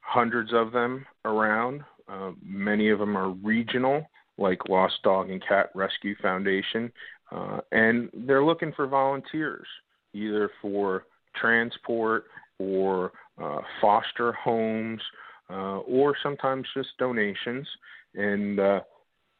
hundreds 0.01 0.51
of 0.53 0.71
them 0.71 1.05
around. 1.23 1.83
Uh, 2.07 2.31
many 2.43 2.89
of 2.89 2.99
them 2.99 3.17
are 3.17 3.29
regional, 3.29 4.07
like 4.37 4.69
Lost 4.69 4.95
Dog 5.03 5.29
and 5.29 5.45
Cat 5.45 5.69
Rescue 5.73 6.15
Foundation, 6.21 6.91
uh, 7.31 7.59
and 7.71 8.09
they're 8.13 8.43
looking 8.43 8.73
for 8.75 8.87
volunteers, 8.87 9.67
either 10.13 10.49
for 10.61 11.05
transport 11.35 12.25
or 12.59 13.11
uh, 13.41 13.59
foster 13.81 14.33
homes, 14.33 15.01
uh, 15.49 15.79
or 15.79 16.15
sometimes 16.21 16.67
just 16.75 16.89
donations. 16.99 17.67
And 18.13 18.59
uh, 18.59 18.81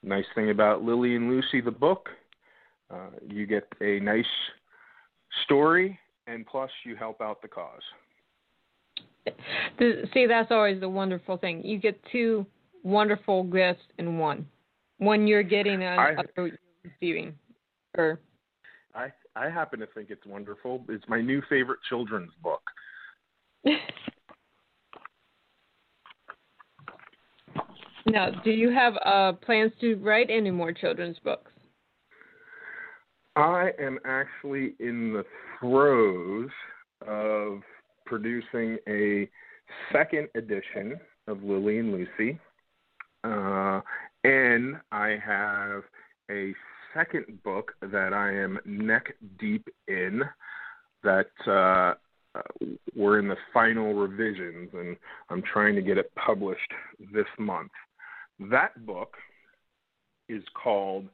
nice 0.03 0.25
thing 0.35 0.49
about 0.49 0.83
Lily 0.83 1.15
and 1.15 1.29
Lucy, 1.29 1.61
the 1.61 1.71
book, 1.71 2.09
uh, 2.91 3.09
you 3.27 3.45
get 3.45 3.67
a 3.81 3.99
nice 3.99 4.25
story, 5.45 5.99
and 6.27 6.45
plus 6.45 6.69
you 6.83 6.95
help 6.95 7.21
out 7.21 7.41
the 7.41 7.47
cause. 7.47 7.81
See, 10.13 10.27
that's 10.27 10.51
always 10.51 10.79
the 10.79 10.89
wonderful 10.89 11.37
thing. 11.37 11.63
You 11.63 11.79
get 11.79 11.99
two 12.11 12.45
wonderful 12.83 13.43
gifts 13.43 13.81
in 13.97 14.19
one. 14.19 14.47
One 14.99 15.27
you're 15.27 15.43
getting 15.43 15.83
and 15.83 15.99
I- 15.99 16.13
other 16.13 16.29
you're 16.37 16.59
receiving. 16.83 17.37
Or 17.97 18.19
I 18.93 19.11
I 19.35 19.49
happen 19.49 19.79
to 19.79 19.87
think 19.87 20.09
it's 20.09 20.25
wonderful. 20.25 20.85
It's 20.89 21.03
my 21.07 21.21
new 21.21 21.41
favorite 21.49 21.79
children's 21.89 22.31
book. 22.41 22.61
now, 28.05 28.29
do 28.43 28.51
you 28.51 28.71
have 28.71 28.93
uh, 29.05 29.33
plans 29.33 29.71
to 29.81 29.95
write 29.95 30.27
any 30.29 30.51
more 30.51 30.71
children's 30.71 31.17
books? 31.19 31.51
I 33.35 33.71
am 33.79 33.99
actually 34.05 34.75
in 34.79 35.13
the 35.13 35.25
throes 35.59 36.49
of 37.05 37.61
producing 38.05 38.77
a 38.87 39.29
second 39.91 40.29
edition 40.35 40.99
of 41.27 41.43
Lily 41.43 41.79
and 41.79 41.91
Lucy. 41.91 42.39
Uh, 43.23 43.81
and 44.23 44.77
I 44.91 45.17
have 45.25 45.83
a 46.31 46.53
second 46.93 47.43
book 47.43 47.73
that 47.81 48.13
I 48.13 48.31
am 48.31 48.59
neck 48.65 49.15
deep 49.39 49.67
in 49.87 50.21
that 51.03 51.27
uh, 51.45 51.95
we're 52.95 53.19
in 53.19 53.27
the 53.27 53.37
final 53.53 53.93
revisions, 53.93 54.69
and 54.73 54.95
I'm 55.29 55.41
trying 55.41 55.75
to 55.75 55.81
get 55.81 55.97
it 55.97 56.11
published 56.15 56.71
this 57.13 57.25
month. 57.37 57.71
That 58.39 58.85
book 58.85 59.15
is 60.27 60.43
called 60.61 61.07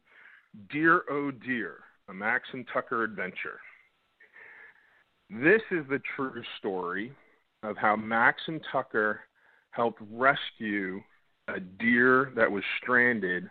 Dear 0.72 1.04
Oh 1.10 1.32
Dear, 1.32 1.78
a 2.10 2.14
Max 2.14 2.48
and 2.54 2.66
Tucker 2.74 3.04
adventure. 3.04 3.60
This 5.30 5.62
is 5.72 5.86
the 5.90 6.02
true 6.16 6.44
story 6.60 7.14
of 7.64 7.78
how 7.78 7.96
Max 7.96 8.42
and 8.48 8.62
Tucker 8.72 9.22
helped 9.72 10.02
rescue 10.12 11.02
a 11.48 11.60
deer 11.60 12.32
that 12.36 12.52
was 12.52 12.64
stranded 12.82 13.50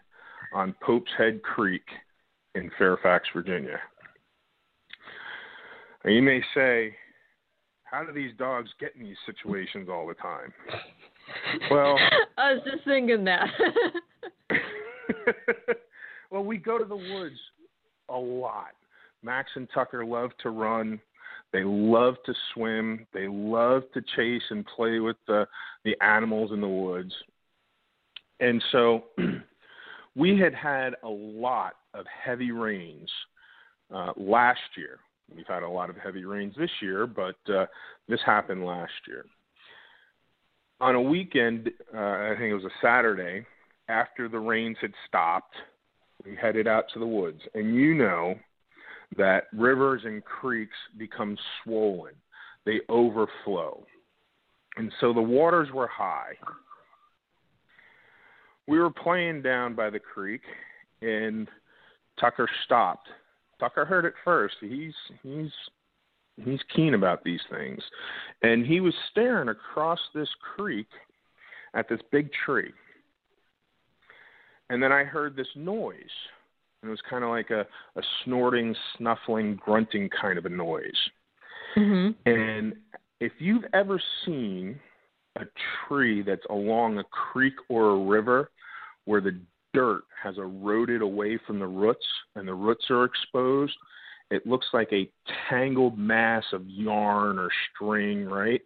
on 0.53 0.75
Pope's 0.83 1.11
Head 1.17 1.43
Creek 1.43 1.85
in 2.55 2.71
Fairfax, 2.77 3.29
Virginia. 3.33 3.79
You 6.05 6.23
may 6.23 6.43
say, 6.55 6.95
how 7.85 8.05
do 8.05 8.13
these 8.13 8.33
dogs 8.39 8.71
get 8.81 8.95
in 8.97 9.03
these 9.05 9.17
situations 9.27 9.89
all 9.89 10.07
the 10.07 10.15
time? 10.15 10.53
Well, 11.71 11.97
I 12.39 12.53
was 12.55 12.63
just 12.71 12.85
thinking 12.85 13.25
that. 13.25 13.49
well, 16.31 16.45
we 16.45 16.57
go 16.59 16.79
to 16.79 16.85
the 16.85 16.97
woods 16.97 17.39
a 18.09 18.17
lot. 18.17 18.73
Max 19.23 19.51
and 19.55 19.69
Tucker 19.73 20.05
love 20.05 20.31
to 20.43 20.51
run. 20.51 21.01
They 21.53 21.65
love 21.65 22.15
to 22.27 22.35
swim. 22.55 23.07
They 23.13 23.27
love 23.29 23.83
to 23.95 24.03
chase 24.17 24.43
and 24.51 24.65
play 24.77 25.01
with 25.01 25.17
the 25.27 25.47
the 25.85 25.97
animals 26.01 26.53
in 26.53 26.61
the 26.61 26.69
woods. 26.69 27.13
and 28.41 28.63
so 28.73 29.05
we 30.15 30.39
had 30.39 30.55
had 30.55 30.95
a 31.03 31.09
lot 31.09 31.75
of 31.95 32.07
heavy 32.07 32.53
rains 32.53 33.11
uh, 33.95 34.13
last 34.17 34.61
year. 34.77 34.99
We've 35.35 35.47
had 35.47 35.63
a 35.63 35.69
lot 35.69 35.91
of 35.91 35.97
heavy 35.97 36.25
rains 36.25 36.55
this 36.59 36.71
year, 36.83 37.07
but 37.07 37.37
uh, 37.53 37.67
this 38.09 38.21
happened 38.25 38.65
last 38.65 38.93
year. 39.07 39.25
On 40.81 40.95
a 40.95 41.01
weekend, 41.01 41.71
uh, 41.95 41.99
I 41.99 42.35
think 42.39 42.51
it 42.51 42.55
was 42.55 42.65
a 42.65 42.85
Saturday, 42.87 43.45
after 43.89 44.29
the 44.29 44.39
rains 44.39 44.77
had 44.81 44.93
stopped, 45.07 45.55
we 46.25 46.37
headed 46.37 46.67
out 46.67 46.85
to 46.95 46.99
the 46.99 47.07
woods. 47.07 47.41
And 47.55 47.75
you 47.75 47.95
know 47.95 48.35
that 49.17 49.45
rivers 49.53 50.03
and 50.05 50.25
creeks 50.25 50.77
become 50.97 51.37
swollen, 51.63 52.15
they 52.65 52.81
overflow. 52.89 53.85
And 54.77 54.93
so 55.01 55.13
the 55.13 55.21
waters 55.21 55.69
were 55.75 55.89
high. 55.89 56.33
We 58.67 58.79
were 58.79 58.91
playing 58.91 59.43
down 59.43 59.75
by 59.75 59.91
the 59.91 59.99
creek, 59.99 60.43
and 61.03 61.49
Tucker 62.21 62.49
stopped. 62.65 63.09
Tucker 63.59 63.85
heard 63.85 64.05
it 64.05 64.15
first. 64.25 64.55
He's 64.61 64.95
he's 65.23 65.51
he's 66.45 66.61
keen 66.75 66.95
about 66.95 67.25
these 67.25 67.41
things, 67.51 67.83
and 68.43 68.67
he 68.67 68.81
was 68.81 68.95
staring 69.11 69.49
across 69.49 69.99
this 70.15 70.29
creek 70.55 70.89
at 71.75 71.89
this 71.89 72.01
big 72.11 72.31
tree. 72.45 72.73
And 74.71 74.83
then 74.83 74.93
I 74.93 75.05
heard 75.05 75.37
this 75.37 75.49
noise. 75.57 75.95
And 76.83 76.89
it 76.89 76.91
was 76.91 77.01
kind 77.11 77.25
of 77.25 77.31
like 77.31 77.51
a, 77.51 77.67
a 77.97 78.03
snorting, 78.25 78.75
snuffling, 78.97 79.57
grunting 79.57 80.09
kind 80.09 80.39
of 80.39 80.47
a 80.47 80.49
noise. 80.49 81.11
Mhm. 81.77 82.15
And 82.25 82.75
if 83.21 83.33
you've 83.39 83.67
ever 83.75 84.01
seen 84.25 84.81
a 85.37 85.45
tree 85.87 86.23
that's 86.23 86.45
along 86.49 86.99
a 86.99 87.05
creek 87.05 87.55
or 87.69 87.91
a 87.91 88.05
river 88.05 88.51
where 89.05 89.21
the 89.21 89.39
dirt 89.75 90.03
has 90.21 90.39
eroded 90.39 91.03
away 91.03 91.39
from 91.47 91.59
the 91.59 91.67
roots 91.67 92.07
and 92.35 92.49
the 92.49 92.55
roots 92.55 92.91
are 92.91 93.05
exposed, 93.05 93.77
it 94.31 94.47
looks 94.47 94.69
like 94.73 94.93
a 94.93 95.11
tangled 95.49 95.99
mass 95.99 96.45
of 96.53 96.69
yarn 96.69 97.39
or 97.39 97.49
string, 97.75 98.27
right? 98.27 98.63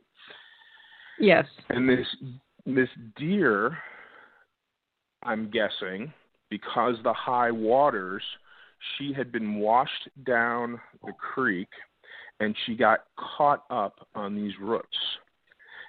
Yes. 1.18 1.46
And 1.70 1.88
this 1.88 2.07
this 2.66 2.88
deer, 3.16 3.77
I'm 5.22 5.50
guessing, 5.50 6.12
because 6.50 6.96
the 7.03 7.12
high 7.12 7.50
waters, 7.50 8.22
she 8.96 9.12
had 9.12 9.31
been 9.31 9.57
washed 9.57 10.09
down 10.27 10.81
the 11.05 11.12
creek 11.12 11.68
and 12.40 12.55
she 12.64 12.74
got 12.74 13.05
caught 13.16 13.64
up 13.70 14.07
on 14.14 14.35
these 14.35 14.53
roots. 14.61 14.96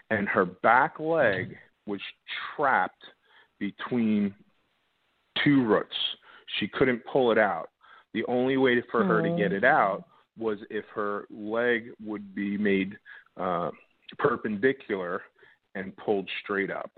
And 0.10 0.28
her 0.28 0.46
back 0.46 1.00
leg 1.00 1.56
was 1.88 2.00
trapped 2.56 3.04
between 3.60 4.34
two 5.44 5.66
roots. 5.66 5.96
She 6.60 6.68
couldn't 6.68 7.02
pull 7.12 7.32
it 7.32 7.38
out. 7.38 7.70
The 8.16 8.24
only 8.30 8.56
way 8.56 8.82
for 8.90 9.04
her 9.04 9.22
to 9.22 9.36
get 9.36 9.52
it 9.52 9.66
out 9.66 10.06
was 10.38 10.58
if 10.70 10.86
her 10.96 11.26
leg 11.30 11.90
would 12.02 12.34
be 12.34 12.58
made 12.58 12.96
uh, 13.36 13.72
perpendicular 14.18 15.22
and 15.76 15.94
pulled 15.98 16.30
straight 16.42 16.72
up. 16.72 16.90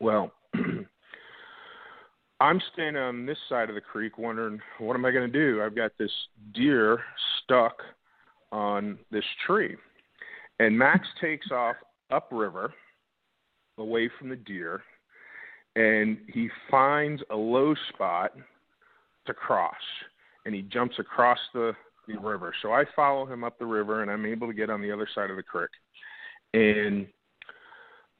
Well, 0.00 0.32
I'm 2.40 2.58
standing 2.72 3.02
on 3.02 3.26
this 3.26 3.36
side 3.50 3.68
of 3.68 3.74
the 3.74 3.82
creek 3.82 4.16
wondering, 4.16 4.60
what 4.78 4.94
am 4.94 5.04
I 5.04 5.10
going 5.10 5.30
to 5.30 5.38
do? 5.38 5.62
I've 5.62 5.76
got 5.76 5.92
this 5.98 6.10
deer 6.54 7.00
stuck 7.42 7.82
on 8.50 8.98
this 9.10 9.24
tree. 9.46 9.76
And 10.58 10.78
Max 10.78 11.06
takes 11.20 11.50
off 11.50 11.76
upriver 12.10 12.72
away 13.76 14.08
from 14.18 14.30
the 14.30 14.36
deer 14.36 14.80
and 15.76 16.16
he 16.32 16.48
finds 16.70 17.22
a 17.28 17.36
low 17.36 17.74
spot 17.92 18.32
to 19.26 19.34
cross 19.34 19.74
and 20.44 20.54
he 20.54 20.62
jumps 20.62 20.98
across 20.98 21.38
the, 21.52 21.72
the 22.06 22.18
river. 22.18 22.54
So 22.62 22.72
I 22.72 22.84
follow 22.94 23.26
him 23.26 23.44
up 23.44 23.58
the 23.58 23.66
river 23.66 24.02
and 24.02 24.10
I'm 24.10 24.26
able 24.26 24.46
to 24.46 24.54
get 24.54 24.70
on 24.70 24.82
the 24.82 24.92
other 24.92 25.08
side 25.14 25.30
of 25.30 25.36
the 25.36 25.42
creek. 25.42 25.70
And 26.52 27.06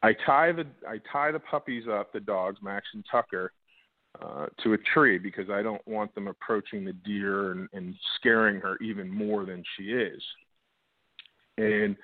I 0.03 0.13
tie 0.27 0.53
the 0.53 0.67
I 0.87 0.99
tie 1.11 1.31
the 1.31 1.39
puppies 1.39 1.85
up, 1.91 2.13
the 2.13 2.21
dogs, 2.21 2.59
Max 2.63 2.87
and 2.93 3.05
Tucker, 3.11 3.53
uh, 4.21 4.47
to 4.63 4.75
a 4.75 4.79
tree 4.93 5.19
because 5.19 5.49
I 5.51 5.63
don't 5.63 5.87
want 5.87 6.15
them 6.15 6.29
approaching 6.29 6.85
the 6.85 6.93
deer 6.93 7.53
and, 7.53 7.69
and 7.73 7.95
scaring 8.17 8.61
her 8.61 8.77
even 8.79 9.09
more 9.09 9.47
than 9.47 9.63
she 9.77 9.85
is. 9.85 10.23
And 11.59 11.97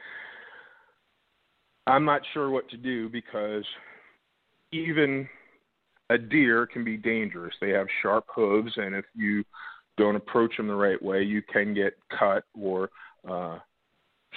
I'm 1.86 2.04
not 2.04 2.22
sure 2.32 2.50
what 2.50 2.68
to 2.70 2.76
do 2.76 3.08
because 3.08 3.64
even 4.72 5.28
a 6.10 6.18
deer 6.18 6.66
can 6.66 6.84
be 6.84 6.96
dangerous. 6.96 7.54
They 7.60 7.70
have 7.70 7.86
sharp 8.02 8.24
hooves, 8.34 8.72
and 8.76 8.94
if 8.94 9.04
you 9.14 9.44
don't 10.00 10.16
approach 10.16 10.56
them 10.56 10.66
the 10.66 10.74
right 10.74 11.00
way, 11.00 11.22
you 11.22 11.42
can 11.42 11.74
get 11.74 11.92
cut 12.18 12.44
or 12.58 12.88
uh, 13.30 13.58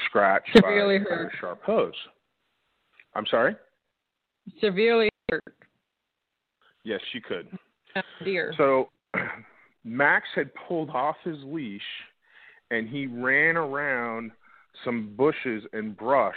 scratched 0.06 0.50
Severely 0.54 1.00
by 1.00 1.06
hurt. 1.06 1.10
their 1.10 1.32
sharp 1.40 1.64
hose. 1.64 1.94
I'm 3.16 3.26
sorry. 3.32 3.56
Severely 4.60 5.10
hurt 5.32 5.42
Yes, 6.84 7.00
she 7.14 7.22
could. 7.22 7.48
deer. 8.26 8.54
So 8.58 8.90
Max 9.86 10.26
had 10.36 10.50
pulled 10.68 10.90
off 10.90 11.16
his 11.24 11.38
leash 11.46 11.82
and 12.72 12.90
he 12.90 13.08
ran 13.08 13.56
around 13.56 14.32
some 14.84 15.14
bushes 15.16 15.64
and 15.72 15.96
brush 15.96 16.36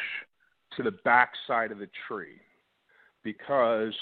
to 0.77 0.85
the 0.85 0.93
back 1.05 1.33
side 1.49 1.73
of 1.73 1.79
the 1.79 1.89
tree 2.07 2.39
because 3.25 3.93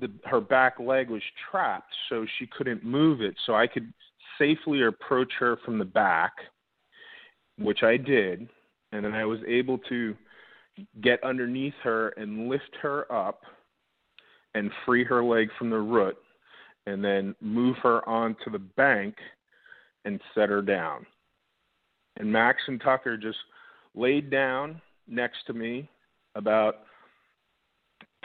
the 0.00 0.10
her 0.24 0.40
back 0.40 0.78
leg 0.80 1.10
was 1.10 1.22
trapped 1.50 1.92
so 2.08 2.26
she 2.38 2.46
couldn't 2.46 2.84
move 2.84 3.20
it 3.20 3.34
so 3.46 3.54
I 3.54 3.66
could 3.66 3.92
safely 4.38 4.82
approach 4.82 5.32
her 5.38 5.58
from 5.64 5.78
the 5.78 5.84
back 5.84 6.32
which 7.58 7.82
I 7.82 7.96
did 7.96 8.48
and 8.92 9.04
then 9.04 9.12
I 9.12 9.24
was 9.24 9.40
able 9.46 9.78
to 9.90 10.14
get 11.02 11.22
underneath 11.22 11.74
her 11.82 12.10
and 12.10 12.48
lift 12.48 12.76
her 12.80 13.10
up 13.12 13.42
and 14.54 14.70
free 14.84 15.04
her 15.04 15.22
leg 15.22 15.48
from 15.58 15.70
the 15.70 15.78
root 15.78 16.16
and 16.86 17.04
then 17.04 17.34
move 17.40 17.76
her 17.82 18.06
onto 18.08 18.50
the 18.50 18.58
bank 18.58 19.14
and 20.04 20.20
set 20.34 20.48
her 20.48 20.62
down. 20.62 21.06
And 22.16 22.30
Max 22.30 22.58
and 22.66 22.80
Tucker 22.80 23.16
just 23.16 23.38
laid 23.94 24.30
down 24.30 24.80
next 25.06 25.46
to 25.46 25.52
me 25.52 25.88
about 26.34 26.80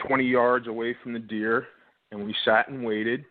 20 0.06 0.24
yards 0.24 0.68
away 0.68 0.94
from 1.02 1.12
the 1.12 1.18
deer 1.18 1.66
and 2.10 2.24
we 2.24 2.34
sat 2.44 2.68
and 2.68 2.84
waited 2.84 3.24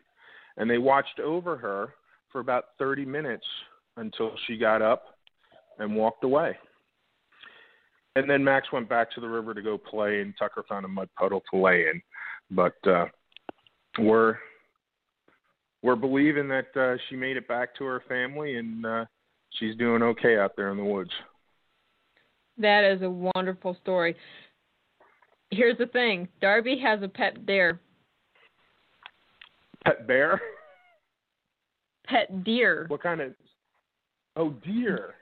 and 0.57 0.69
they 0.69 0.77
watched 0.77 1.19
over 1.19 1.57
her 1.57 1.93
for 2.31 2.39
about 2.41 2.65
30 2.79 3.05
minutes 3.05 3.45
until 3.97 4.31
she 4.45 4.57
got 4.57 4.81
up 4.81 5.05
and 5.79 5.95
walked 5.95 6.23
away. 6.23 6.57
And 8.15 8.29
then 8.29 8.43
Max 8.43 8.71
went 8.71 8.89
back 8.89 9.11
to 9.11 9.21
the 9.21 9.29
river 9.29 9.53
to 9.53 9.61
go 9.61 9.77
play 9.77 10.21
and 10.21 10.33
Tucker 10.37 10.63
found 10.67 10.85
a 10.85 10.89
mud 10.89 11.09
puddle 11.17 11.43
to 11.51 11.57
lay 11.59 11.85
in 11.87 12.01
but 12.51 12.75
uh, 12.87 13.05
we're 13.99 14.37
we're 15.83 15.95
believing 15.95 16.47
that 16.47 16.67
uh, 16.75 16.97
she 17.07 17.15
made 17.15 17.37
it 17.37 17.47
back 17.47 17.75
to 17.75 17.85
her 17.85 18.01
family 18.07 18.55
and 18.57 18.85
uh, 18.85 19.05
she's 19.51 19.75
doing 19.75 20.01
okay 20.01 20.37
out 20.37 20.53
there 20.55 20.71
in 20.71 20.77
the 20.77 20.83
woods. 20.83 21.11
That 22.57 22.83
is 22.83 23.01
a 23.03 23.09
wonderful 23.35 23.77
story. 23.81 24.15
Here's 25.49 25.77
the 25.77 25.87
thing 25.87 26.27
Darby 26.41 26.79
has 26.83 27.01
a 27.01 27.07
pet 27.07 27.45
deer. 27.45 27.79
Pet 29.85 30.07
bear? 30.07 30.41
Pet 32.05 32.43
deer. 32.43 32.85
What 32.87 33.01
kind 33.01 33.21
of? 33.21 33.33
Oh, 34.35 34.49
deer. 34.65 35.15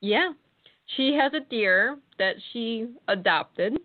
Yeah. 0.00 0.32
She 0.96 1.14
has 1.20 1.32
a 1.34 1.40
deer 1.48 1.98
that 2.18 2.36
she 2.52 2.88
adopted. 3.08 3.78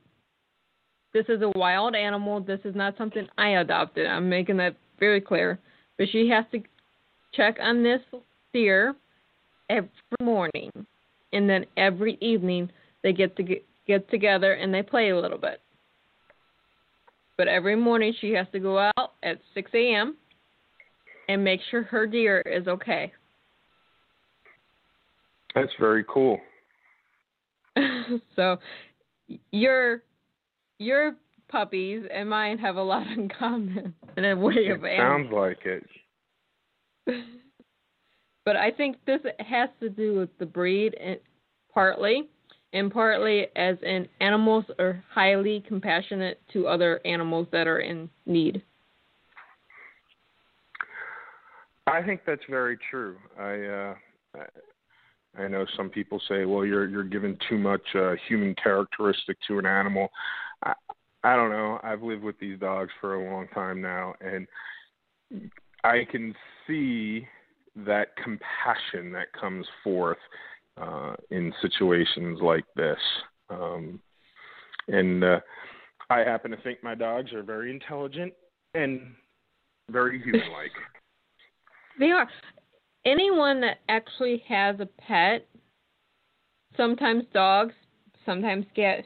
This 1.13 1.25
is 1.29 1.41
a 1.41 1.51
wild 1.57 1.95
animal. 1.95 2.39
This 2.41 2.59
is 2.63 2.75
not 2.75 2.97
something 2.97 3.27
I 3.37 3.59
adopted. 3.59 4.07
I'm 4.07 4.29
making 4.29 4.57
that 4.57 4.75
very 4.99 5.19
clear. 5.19 5.59
But 5.97 6.07
she 6.11 6.29
has 6.29 6.45
to 6.51 6.61
check 7.33 7.57
on 7.61 7.83
this 7.83 8.01
deer 8.53 8.95
every 9.69 9.89
morning. 10.21 10.71
And 11.33 11.49
then 11.49 11.65
every 11.77 12.17
evening 12.21 12.69
they 13.03 13.13
get 13.13 13.35
to 13.37 13.43
get, 13.43 13.65
get 13.87 14.09
together 14.09 14.53
and 14.53 14.73
they 14.73 14.83
play 14.83 15.09
a 15.09 15.19
little 15.19 15.37
bit. 15.37 15.61
But 17.37 17.47
every 17.47 17.75
morning 17.75 18.13
she 18.21 18.31
has 18.31 18.47
to 18.51 18.59
go 18.59 18.77
out 18.97 19.13
at 19.23 19.39
6 19.53 19.71
a.m. 19.73 20.15
and 21.27 21.43
make 21.43 21.59
sure 21.69 21.83
her 21.83 22.05
deer 22.05 22.41
is 22.41 22.67
okay. 22.67 23.11
That's 25.55 25.71
very 25.79 26.05
cool. 26.07 26.39
so 28.35 28.57
your 29.51 30.03
your 30.77 31.15
puppies 31.49 32.03
and 32.13 32.29
mine 32.29 32.57
have 32.57 32.75
a 32.77 32.81
lot 32.81 33.05
in 33.07 33.29
common 33.29 33.93
in 34.17 34.25
a 34.25 34.35
way 34.35 34.53
It 34.55 34.71
of 34.71 34.85
animals. 34.85 35.29
sounds 35.29 35.33
like 35.33 35.59
it. 35.65 35.85
but 38.45 38.55
I 38.55 38.71
think 38.71 38.97
this 39.05 39.21
has 39.39 39.69
to 39.79 39.89
do 39.89 40.15
with 40.19 40.29
the 40.39 40.45
breed 40.45 40.95
and 40.99 41.17
partly 41.73 42.29
and 42.73 42.91
partly 42.91 43.47
as 43.55 43.77
in 43.83 44.07
animals 44.19 44.65
are 44.79 45.03
highly 45.09 45.63
compassionate 45.67 46.41
to 46.53 46.67
other 46.67 46.99
animals 47.05 47.47
that 47.51 47.67
are 47.67 47.79
in 47.79 48.09
need. 48.25 48.61
I 51.87 52.01
think 52.01 52.21
that's 52.25 52.41
very 52.49 52.77
true. 52.89 53.17
I 53.39 53.55
uh, 54.39 54.43
I 55.37 55.47
know 55.47 55.65
some 55.75 55.89
people 55.89 56.21
say, 56.27 56.45
"Well, 56.45 56.65
you're 56.65 56.87
you're 56.87 57.03
giving 57.03 57.37
too 57.49 57.57
much 57.57 57.83
uh, 57.95 58.13
human 58.27 58.55
characteristic 58.55 59.37
to 59.47 59.59
an 59.59 59.65
animal." 59.65 60.09
I, 60.63 60.73
I 61.23 61.35
don't 61.35 61.51
know. 61.51 61.79
I've 61.83 62.01
lived 62.01 62.23
with 62.23 62.39
these 62.39 62.59
dogs 62.59 62.91
for 62.99 63.15
a 63.15 63.31
long 63.31 63.47
time 63.49 63.81
now, 63.81 64.13
and 64.21 64.47
I 65.83 66.05
can 66.09 66.35
see 66.67 67.27
that 67.75 68.15
compassion 68.17 69.11
that 69.13 69.31
comes 69.39 69.65
forth 69.83 70.17
uh, 70.79 71.13
in 71.29 71.53
situations 71.61 72.39
like 72.41 72.65
this. 72.75 72.97
Um, 73.49 73.99
and 74.87 75.23
uh, 75.23 75.39
I 76.09 76.19
happen 76.19 76.51
to 76.51 76.57
think 76.57 76.83
my 76.83 76.95
dogs 76.95 77.33
are 77.33 77.43
very 77.43 77.71
intelligent 77.71 78.33
and 78.73 79.13
very 79.89 80.21
human 80.21 80.51
like. 80.51 80.71
They 81.99 82.09
are. 82.09 82.27
Anyone 83.05 83.59
that 83.61 83.79
actually 83.89 84.41
has 84.47 84.79
a 84.79 84.85
pet, 84.85 85.45
sometimes 86.77 87.25
dogs, 87.33 87.73
sometimes 88.25 88.65
cats, 88.75 89.05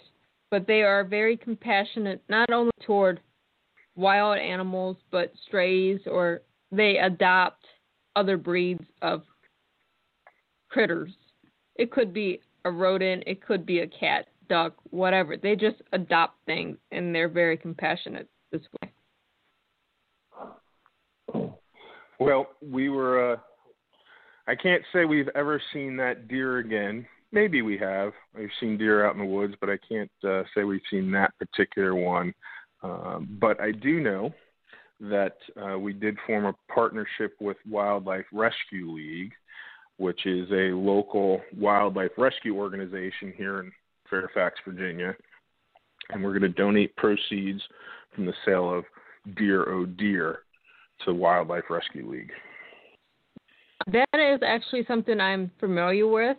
but 0.52 0.68
they 0.68 0.84
are 0.84 1.04
very 1.04 1.36
compassionate 1.36 2.22
not 2.30 2.52
only 2.52 2.72
toward 2.86 3.20
wild 3.96 4.38
animals 4.38 4.98
but 5.12 5.34
strays 5.48 6.00
or 6.06 6.42
they 6.72 6.98
adopt 6.98 7.66
other 8.16 8.38
breeds 8.38 8.86
of 9.02 9.24
critters. 10.70 11.12
It 11.76 11.92
could 11.92 12.14
be 12.14 12.42
a 12.64 12.72
rodent, 12.72 13.24
it 13.28 13.46
could 13.46 13.66
be 13.66 13.80
a 13.80 13.88
cat, 13.88 14.28
duck, 14.50 14.74
whatever. 14.90 15.38
They 15.38 15.56
just 15.56 15.82
adopt 15.94 16.38
things 16.46 16.78
and 16.92 17.14
they're 17.14 17.30
very 17.30 17.58
compassionate 17.58 18.28
this 18.52 18.62
way. 18.82 18.92
Well, 22.20 22.48
we 22.62 22.90
were 22.90 23.34
uh 23.34 23.38
I 24.48 24.56
can't 24.56 24.84
say 24.94 25.06
we've 25.06 25.30
ever 25.36 25.62
seen 25.74 25.98
that 25.98 26.28
deer 26.28 26.60
again. 26.60 27.08
Maybe 27.32 27.62
we 27.62 27.78
have. 27.80 28.14
We've 28.38 28.50
seen 28.60 28.78
deer 28.78 29.06
out 29.06 29.16
in 29.16 29.20
the 29.20 29.26
woods, 29.26 29.56
but 29.60 29.70
I 29.70 29.78
can't 29.90 30.12
uh, 30.24 30.44
say 30.54 30.64
we've 30.64 30.82
seen 30.92 31.12
that 31.12 31.34
particular 31.40 31.96
one. 31.96 32.34
Um, 32.84 33.38
but 33.42 33.60
I 33.60 33.72
do 33.72 34.00
know 34.00 34.34
that 35.02 35.38
uh, 35.62 35.80
we 35.80 35.94
did 35.94 36.16
form 36.28 36.46
a 36.46 36.54
partnership 36.72 37.36
with 37.42 37.58
Wildlife 37.68 38.26
Rescue 38.32 38.92
League, 38.92 39.34
which 39.98 40.26
is 40.26 40.50
a 40.52 40.76
local 40.76 41.42
wildlife 41.58 42.12
rescue 42.18 42.56
organization 42.56 43.34
here 43.36 43.62
in 43.62 43.72
Fairfax, 44.10 44.60
Virginia. 44.66 45.16
And 46.10 46.24
we're 46.24 46.38
going 46.38 46.42
to 46.42 46.50
donate 46.50 46.96
proceeds 46.96 47.62
from 48.14 48.26
the 48.26 48.34
sale 48.46 48.74
of 48.74 48.84
Deer 49.36 49.68
Oh 49.70 49.86
Deer 49.86 50.40
to 51.06 51.14
Wildlife 51.14 51.64
Rescue 51.70 52.10
League. 52.10 52.32
That 53.88 54.08
is 54.14 54.40
actually 54.46 54.86
something 54.88 55.20
I'm 55.20 55.52
familiar 55.60 56.08
with 56.08 56.38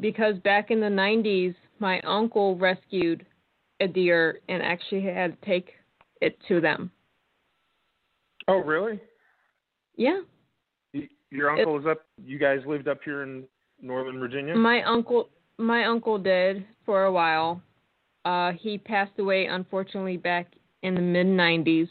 because 0.00 0.36
back 0.38 0.70
in 0.70 0.80
the 0.80 0.86
90s, 0.86 1.54
my 1.78 2.00
uncle 2.00 2.56
rescued 2.56 3.24
a 3.80 3.86
deer 3.86 4.40
and 4.48 4.62
actually 4.62 5.02
had 5.02 5.40
to 5.40 5.46
take 5.46 5.70
it 6.20 6.36
to 6.48 6.60
them. 6.60 6.90
Oh, 8.48 8.58
really? 8.58 9.00
Yeah. 9.96 10.20
Your 11.36 11.50
uncle 11.50 11.78
is 11.78 11.86
up. 11.86 12.06
You 12.24 12.38
guys 12.38 12.60
lived 12.66 12.88
up 12.88 13.00
here 13.04 13.22
in 13.22 13.44
Northern 13.80 14.18
Virginia. 14.18 14.56
My 14.56 14.82
uncle, 14.82 15.28
my 15.58 15.84
uncle 15.84 16.18
did 16.18 16.64
for 16.86 17.04
a 17.04 17.12
while. 17.12 17.60
Uh, 18.24 18.52
he 18.52 18.78
passed 18.78 19.18
away 19.18 19.46
unfortunately 19.46 20.16
back 20.16 20.54
in 20.82 20.94
the 20.94 21.00
mid 21.00 21.26
'90s, 21.26 21.88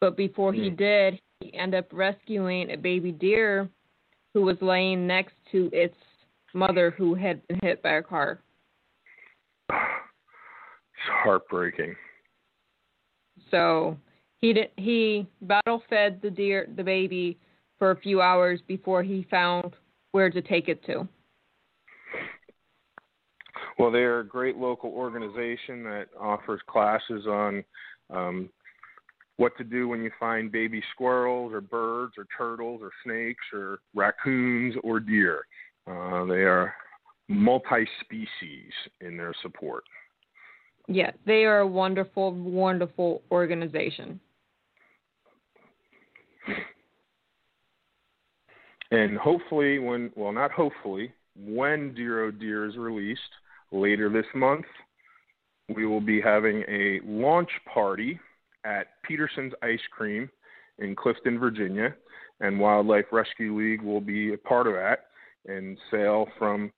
but 0.00 0.16
before 0.16 0.52
he 0.52 0.70
Hmm. 0.70 0.76
did, 0.76 1.20
he 1.40 1.52
ended 1.54 1.84
up 1.84 1.92
rescuing 1.92 2.70
a 2.70 2.76
baby 2.76 3.12
deer 3.12 3.68
who 4.32 4.42
was 4.42 4.60
laying 4.62 5.06
next 5.06 5.34
to 5.52 5.68
its 5.72 5.96
mother 6.54 6.90
who 6.90 7.14
had 7.14 7.46
been 7.48 7.58
hit 7.62 7.82
by 7.82 7.92
a 7.94 8.02
car. 8.02 8.40
It's 9.68 11.08
heartbreaking. 11.22 11.96
So 13.50 13.96
he 14.38 14.52
did, 14.52 14.70
he 14.76 15.26
bottle 15.42 15.82
fed 15.90 16.20
the 16.22 16.30
deer 16.30 16.66
the 16.76 16.84
baby 16.84 17.38
for 17.80 17.90
a 17.90 17.96
few 17.96 18.20
hours 18.20 18.60
before 18.68 19.02
he 19.02 19.26
found 19.28 19.74
where 20.12 20.30
to 20.30 20.42
take 20.42 20.68
it 20.68 20.84
to. 20.84 21.08
Well, 23.78 23.90
they're 23.90 24.20
a 24.20 24.26
great 24.26 24.56
local 24.56 24.90
organization 24.90 25.82
that 25.84 26.08
offers 26.20 26.60
classes 26.68 27.26
on 27.26 27.64
um, 28.10 28.50
what 29.38 29.56
to 29.56 29.64
do 29.64 29.88
when 29.88 30.02
you 30.02 30.10
find 30.20 30.52
baby 30.52 30.82
squirrels 30.92 31.54
or 31.54 31.62
birds 31.62 32.12
or 32.18 32.26
turtles 32.36 32.80
or 32.82 32.90
snakes 33.02 33.42
or 33.54 33.78
raccoons 33.94 34.74
or 34.84 35.00
deer. 35.00 35.46
Uh, 35.86 36.26
they 36.26 36.42
are 36.42 36.74
multi-species 37.28 38.72
in 39.00 39.16
their 39.16 39.32
support. 39.40 39.84
Yeah, 40.86 41.12
they 41.24 41.44
are 41.44 41.60
a 41.60 41.66
wonderful, 41.66 42.32
wonderful 42.32 43.22
organization. 43.30 44.20
And 48.90 49.16
hopefully, 49.16 49.78
when 49.78 50.10
well, 50.16 50.32
not 50.32 50.50
hopefully, 50.50 51.12
when 51.36 51.94
Dear 51.94 52.24
Oh 52.24 52.30
Dear 52.30 52.66
is 52.68 52.76
released 52.76 53.20
later 53.72 54.08
this 54.08 54.26
month, 54.34 54.66
we 55.74 55.86
will 55.86 56.00
be 56.00 56.20
having 56.20 56.64
a 56.68 57.00
launch 57.04 57.50
party 57.72 58.18
at 58.64 58.88
Peterson's 59.04 59.52
Ice 59.62 59.80
Cream 59.90 60.28
in 60.78 60.96
Clifton, 60.96 61.38
Virginia, 61.38 61.94
and 62.40 62.58
Wildlife 62.58 63.06
Rescue 63.12 63.56
League 63.56 63.82
will 63.82 64.00
be 64.00 64.32
a 64.32 64.38
part 64.38 64.66
of 64.66 64.74
that. 64.74 65.06
And 65.46 65.78
sale 65.90 66.26
from 66.38 66.72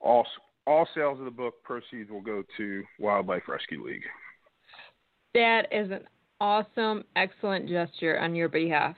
all 0.00 0.26
all 0.66 0.86
sales 0.94 1.18
of 1.18 1.24
the 1.24 1.30
book 1.30 1.54
proceeds 1.64 2.10
will 2.10 2.20
go 2.20 2.42
to 2.56 2.82
Wildlife 2.98 3.48
Rescue 3.48 3.84
League. 3.84 4.04
That 5.34 5.66
is 5.72 5.90
an 5.90 6.06
awesome, 6.40 7.04
excellent 7.16 7.68
gesture 7.68 8.18
on 8.18 8.34
your 8.34 8.48
behalf. 8.48 8.96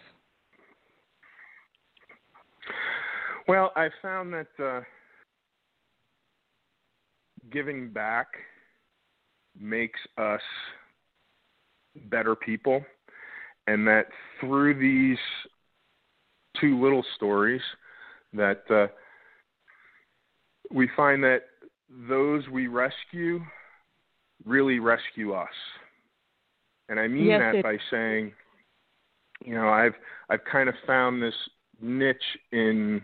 Well, 3.46 3.72
I 3.76 3.88
found 4.00 4.33
that 4.33 4.46
uh, 4.62 4.80
giving 7.50 7.90
back 7.90 8.26
makes 9.59 10.00
us 10.18 10.40
better 12.07 12.35
people, 12.35 12.83
and 13.66 13.87
that 13.87 14.07
through 14.40 14.78
these 14.78 15.18
two 16.61 16.83
little 16.83 17.04
stories, 17.16 17.61
that 18.33 18.62
uh, 18.70 18.87
we 20.70 20.88
find 20.96 21.22
that 21.22 21.42
those 22.09 22.48
we 22.48 22.66
rescue 22.66 23.40
really 24.44 24.78
rescue 24.78 25.33
us, 25.33 25.48
and 26.88 26.98
I 26.98 27.09
mean 27.09 27.26
Yes, 27.26 27.40
that 27.40 27.62
by 27.62 27.76
saying, 27.90 28.33
you 29.44 29.54
know, 29.54 29.68
I've 29.68 29.94
I've 30.30 30.44
kind 30.50 30.68
of 30.68 30.74
found 30.87 31.22
this 31.22 31.35
niche 31.80 32.16
in 32.52 33.02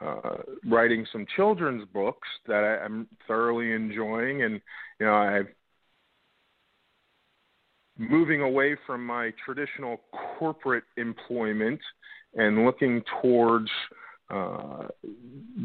uh, 0.00 0.38
writing 0.66 1.06
some 1.12 1.26
children's 1.36 1.86
books 1.92 2.28
that 2.46 2.64
I, 2.64 2.84
I'm 2.84 3.06
thoroughly 3.26 3.72
enjoying, 3.72 4.42
and 4.42 4.60
you 4.98 5.06
know, 5.06 5.14
I've 5.14 5.48
moving 7.98 8.40
away 8.40 8.76
from 8.86 9.04
my 9.04 9.30
traditional 9.44 10.00
corporate 10.38 10.84
employment 10.96 11.80
and 12.34 12.64
looking 12.64 13.02
towards 13.20 13.68
uh, 14.30 14.86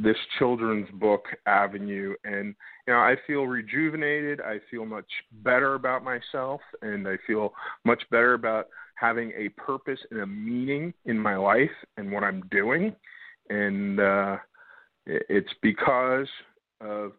this 0.03 0.17
children's 0.37 0.89
book 0.99 1.23
avenue. 1.45 2.13
And 2.25 2.55
you 2.87 2.93
know, 2.93 2.99
I 2.99 3.15
feel 3.25 3.43
rejuvenated. 3.45 4.41
I 4.41 4.59
feel 4.69 4.85
much 4.85 5.09
better 5.43 5.75
about 5.75 6.03
myself, 6.03 6.59
and 6.81 7.07
I 7.07 7.17
feel 7.25 7.53
much 7.85 8.03
better 8.11 8.33
about 8.33 8.67
having 8.95 9.31
a 9.37 9.49
purpose 9.49 9.99
and 10.11 10.21
a 10.21 10.27
meaning 10.27 10.93
in 11.05 11.17
my 11.17 11.37
life 11.37 11.69
and 11.97 12.11
what 12.11 12.23
I'm 12.23 12.41
doing 12.51 12.95
and 13.49 13.99
uh, 13.99 14.37
it's 15.05 15.53
because 15.61 16.27
of 16.81 17.13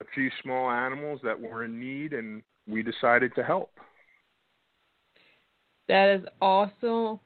a 0.00 0.04
few 0.14 0.30
small 0.42 0.70
animals 0.70 1.20
that 1.22 1.38
were 1.38 1.64
in 1.64 1.78
need, 1.78 2.12
and 2.12 2.42
we 2.66 2.82
decided 2.82 3.34
to 3.34 3.42
help. 3.42 3.70
That 5.88 6.14
is 6.16 6.24
also 6.40 7.20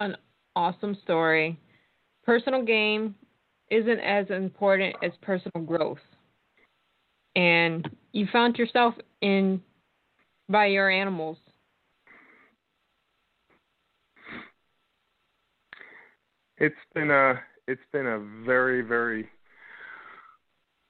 an 0.00 0.16
awesome 0.56 0.96
story. 1.02 1.58
Personal 2.24 2.64
gain 2.64 3.14
isn't 3.70 4.00
as 4.00 4.28
important 4.30 4.96
as 5.02 5.12
personal 5.22 5.64
growth. 5.64 5.98
And 7.36 7.88
you 8.12 8.26
found 8.32 8.58
yourself 8.58 8.94
in 9.20 9.62
by 10.48 10.66
your 10.66 10.90
animals. 10.90 11.38
It's 16.58 16.74
been 16.94 17.10
a 17.10 17.40
it's 17.70 17.80
been 17.92 18.06
a 18.08 18.18
very 18.44 18.82
very 18.82 19.28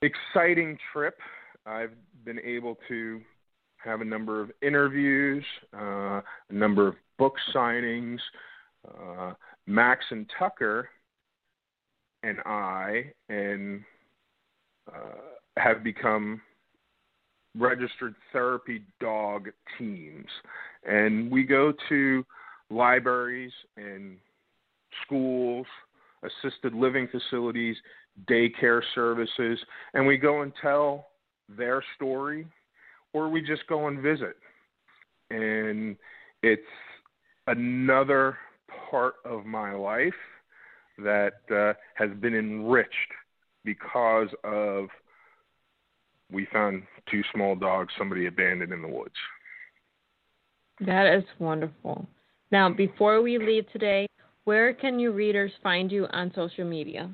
exciting 0.00 0.78
trip. 0.92 1.18
I've 1.66 1.92
been 2.24 2.40
able 2.40 2.78
to 2.88 3.20
have 3.84 4.00
a 4.00 4.04
number 4.04 4.40
of 4.40 4.50
interviews, 4.62 5.44
uh, 5.74 6.20
a 6.20 6.52
number 6.52 6.88
of 6.88 6.94
book 7.18 7.34
signings. 7.54 8.18
Uh, 8.88 9.34
Max 9.66 10.06
and 10.10 10.26
Tucker 10.38 10.88
and 12.22 12.38
I 12.46 13.12
and 13.28 13.82
uh, 14.90 15.58
have 15.58 15.84
become 15.84 16.40
registered 17.58 18.14
therapy 18.32 18.82
dog 19.00 19.50
teams, 19.76 20.28
and 20.84 21.30
we 21.30 21.42
go 21.42 21.74
to 21.90 22.24
libraries 22.70 23.52
and 23.76 24.16
schools, 25.04 25.66
assisted 26.22 26.74
living 26.74 27.08
facilities, 27.08 27.76
daycare 28.28 28.82
services, 28.94 29.58
and 29.94 30.06
we 30.06 30.16
go 30.16 30.42
and 30.42 30.52
tell 30.60 31.06
their 31.48 31.82
story, 31.96 32.46
or 33.12 33.28
we 33.28 33.40
just 33.40 33.66
go 33.68 33.88
and 33.88 34.00
visit. 34.00 34.36
And 35.30 35.96
it's 36.42 36.62
another 37.46 38.38
part 38.90 39.14
of 39.24 39.44
my 39.46 39.72
life 39.72 40.12
that 40.98 41.40
uh, 41.50 41.72
has 41.94 42.10
been 42.20 42.34
enriched 42.34 42.94
because 43.64 44.28
of 44.44 44.88
we 46.32 46.46
found 46.52 46.82
two 47.10 47.22
small 47.34 47.56
dogs 47.56 47.92
somebody 47.98 48.26
abandoned 48.26 48.72
in 48.72 48.82
the 48.82 48.88
woods. 48.88 49.14
That 50.80 51.14
is 51.14 51.24
wonderful. 51.38 52.06
Now, 52.52 52.72
before 52.72 53.20
we 53.22 53.38
leave 53.38 53.70
today, 53.72 54.06
where 54.50 54.74
can 54.74 54.98
your 54.98 55.12
readers 55.12 55.52
find 55.62 55.92
you 55.92 56.08
on 56.10 56.32
social 56.34 56.64
media? 56.64 57.08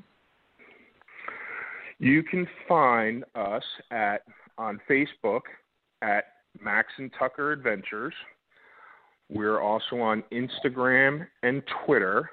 You 1.99 2.23
can 2.23 2.47
find 2.67 3.23
us 3.35 3.61
at 3.91 4.23
on 4.57 4.79
Facebook 4.89 5.41
at 6.01 6.23
Max 6.59 6.87
and 6.97 7.11
Tucker 7.19 7.51
Adventures. 7.51 8.15
We're 9.29 9.59
also 9.59 9.97
on 9.97 10.23
Instagram 10.31 11.27
and 11.43 11.61
Twitter 11.85 12.27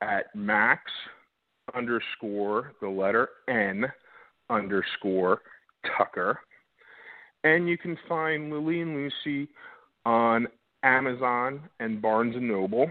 at 0.00 0.34
Max 0.34 0.80
underscore 1.74 2.72
the 2.80 2.88
letter 2.88 3.28
N 3.48 3.84
underscore 4.48 5.42
Tucker. 5.98 6.40
And 7.44 7.68
you 7.68 7.76
can 7.76 7.98
find 8.08 8.50
Lily 8.50 8.80
and 8.80 8.94
Lucy 8.96 9.50
on 10.06 10.46
Amazon 10.84 11.68
and 11.80 12.00
Barnes 12.00 12.34
and 12.34 12.48
Noble. 12.48 12.90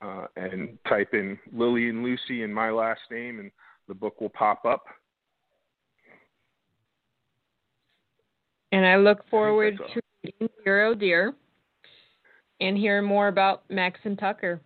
Uh, 0.00 0.26
and 0.36 0.78
type 0.88 1.12
in 1.12 1.36
Lily 1.52 1.88
and 1.88 2.04
Lucy 2.04 2.44
and 2.44 2.54
my 2.54 2.70
last 2.70 3.00
name, 3.10 3.40
and 3.40 3.50
the 3.88 3.94
book 3.94 4.20
will 4.20 4.28
pop 4.28 4.64
up. 4.64 4.84
And 8.70 8.86
I 8.86 8.96
look 8.96 9.28
forward 9.28 9.80
I 9.82 9.94
to 9.94 10.00
reading 10.22 10.48
Zero 10.62 10.94
Deer 10.94 11.34
and 12.60 12.76
hearing 12.76 13.06
more 13.06 13.28
about 13.28 13.68
Max 13.70 13.98
and 14.04 14.18
Tucker. 14.18 14.60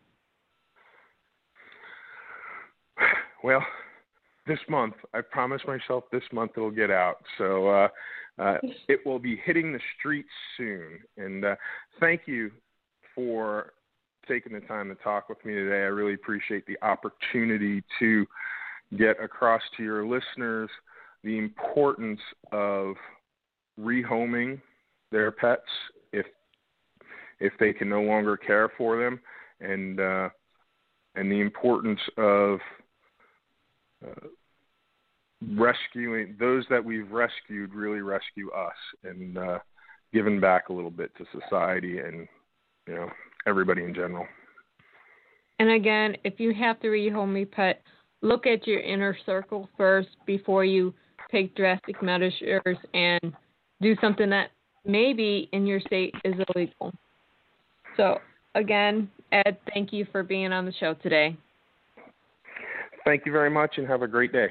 Well, 3.45 3.64
this 4.47 4.59
month. 4.68 4.95
I 5.14 5.21
promised 5.21 5.66
myself 5.66 6.05
this 6.12 6.23
month 6.33 6.53
it'll 6.57 6.71
get 6.71 6.90
out. 6.90 7.16
So 7.38 7.68
uh, 7.68 7.88
uh, 8.38 8.57
it 8.88 9.01
will 9.05 9.18
be 9.18 9.40
hitting 9.45 9.73
the 9.73 9.81
streets 9.99 10.29
soon. 10.57 11.01
And 11.16 11.45
uh, 11.45 11.57
thank 12.01 12.23
you 12.27 12.51
for 13.14 13.73
taking 14.26 14.52
the 14.52 14.61
time 14.61 14.88
to 14.88 14.94
talk 15.02 15.28
with 15.28 15.44
me 15.44 15.54
today. 15.54 15.82
I 15.82 15.88
really 15.88 16.14
appreciate 16.14 16.66
the 16.66 16.78
opportunity 16.82 17.82
to 17.98 18.26
get 18.96 19.22
across 19.22 19.62
to 19.76 19.82
your 19.82 20.06
listeners 20.06 20.70
the 21.24 21.38
importance 21.38 22.20
of 22.50 22.94
rehoming 23.80 24.61
their 25.11 25.30
pets 25.30 25.62
if 26.12 26.26
if 27.40 27.52
they 27.58 27.72
can 27.72 27.88
no 27.88 28.02
longer 28.02 28.37
care 28.37 28.70
for 28.76 29.02
them 29.02 29.20
and 29.61 30.00
uh, 30.00 30.28
and 31.14 31.30
the 31.30 31.40
importance 31.40 32.00
of 32.18 32.58
uh, 34.06 34.26
rescuing 35.56 36.37
those 36.38 36.64
that 36.70 36.85
we've 36.85 37.11
rescued 37.11 37.72
really 37.74 38.00
rescue 38.00 38.50
us 38.50 38.72
and 39.04 39.38
uh, 39.38 39.58
giving 40.12 40.40
back 40.40 40.68
a 40.68 40.72
little 40.72 40.90
bit 40.90 41.11
to 41.16 41.24
society 41.40 41.98
and 41.98 42.28
you 42.87 42.94
know 42.94 43.08
everybody 43.46 43.85
in 43.85 43.94
general. 43.94 44.26
And 45.59 45.70
again, 45.70 46.16
if 46.24 46.40
you 46.40 46.52
have 46.55 46.81
to 46.81 46.88
rehome 46.88 47.37
your 47.37 47.46
pet, 47.46 47.83
look 48.20 48.46
at 48.46 48.66
your 48.66 48.81
inner 48.81 49.16
circle 49.24 49.68
first 49.76 50.09
before 50.26 50.64
you 50.64 50.94
take 51.31 51.55
drastic 51.55 52.02
measures 52.02 52.35
and 52.94 53.33
do 53.81 53.96
something 54.00 54.28
that 54.31 54.50
maybe 54.85 55.48
in 55.52 55.66
your 55.66 55.81
state 55.81 56.14
is 56.24 56.35
illegal. 56.55 56.92
So 57.96 58.18
again, 58.55 59.11
Ed, 59.33 59.59
thank 59.72 59.92
you 59.92 60.07
for 60.12 60.22
being 60.22 60.52
on 60.52 60.64
the 60.66 60.72
show 60.78 60.94
today. 60.94 61.37
Thank 63.05 63.26
you 63.26 63.33
very 63.33 63.50
much 63.50 63.78
and 63.78 63.87
have 63.87 64.02
a 64.02 64.09
great 64.09 64.33
day. 64.33 64.48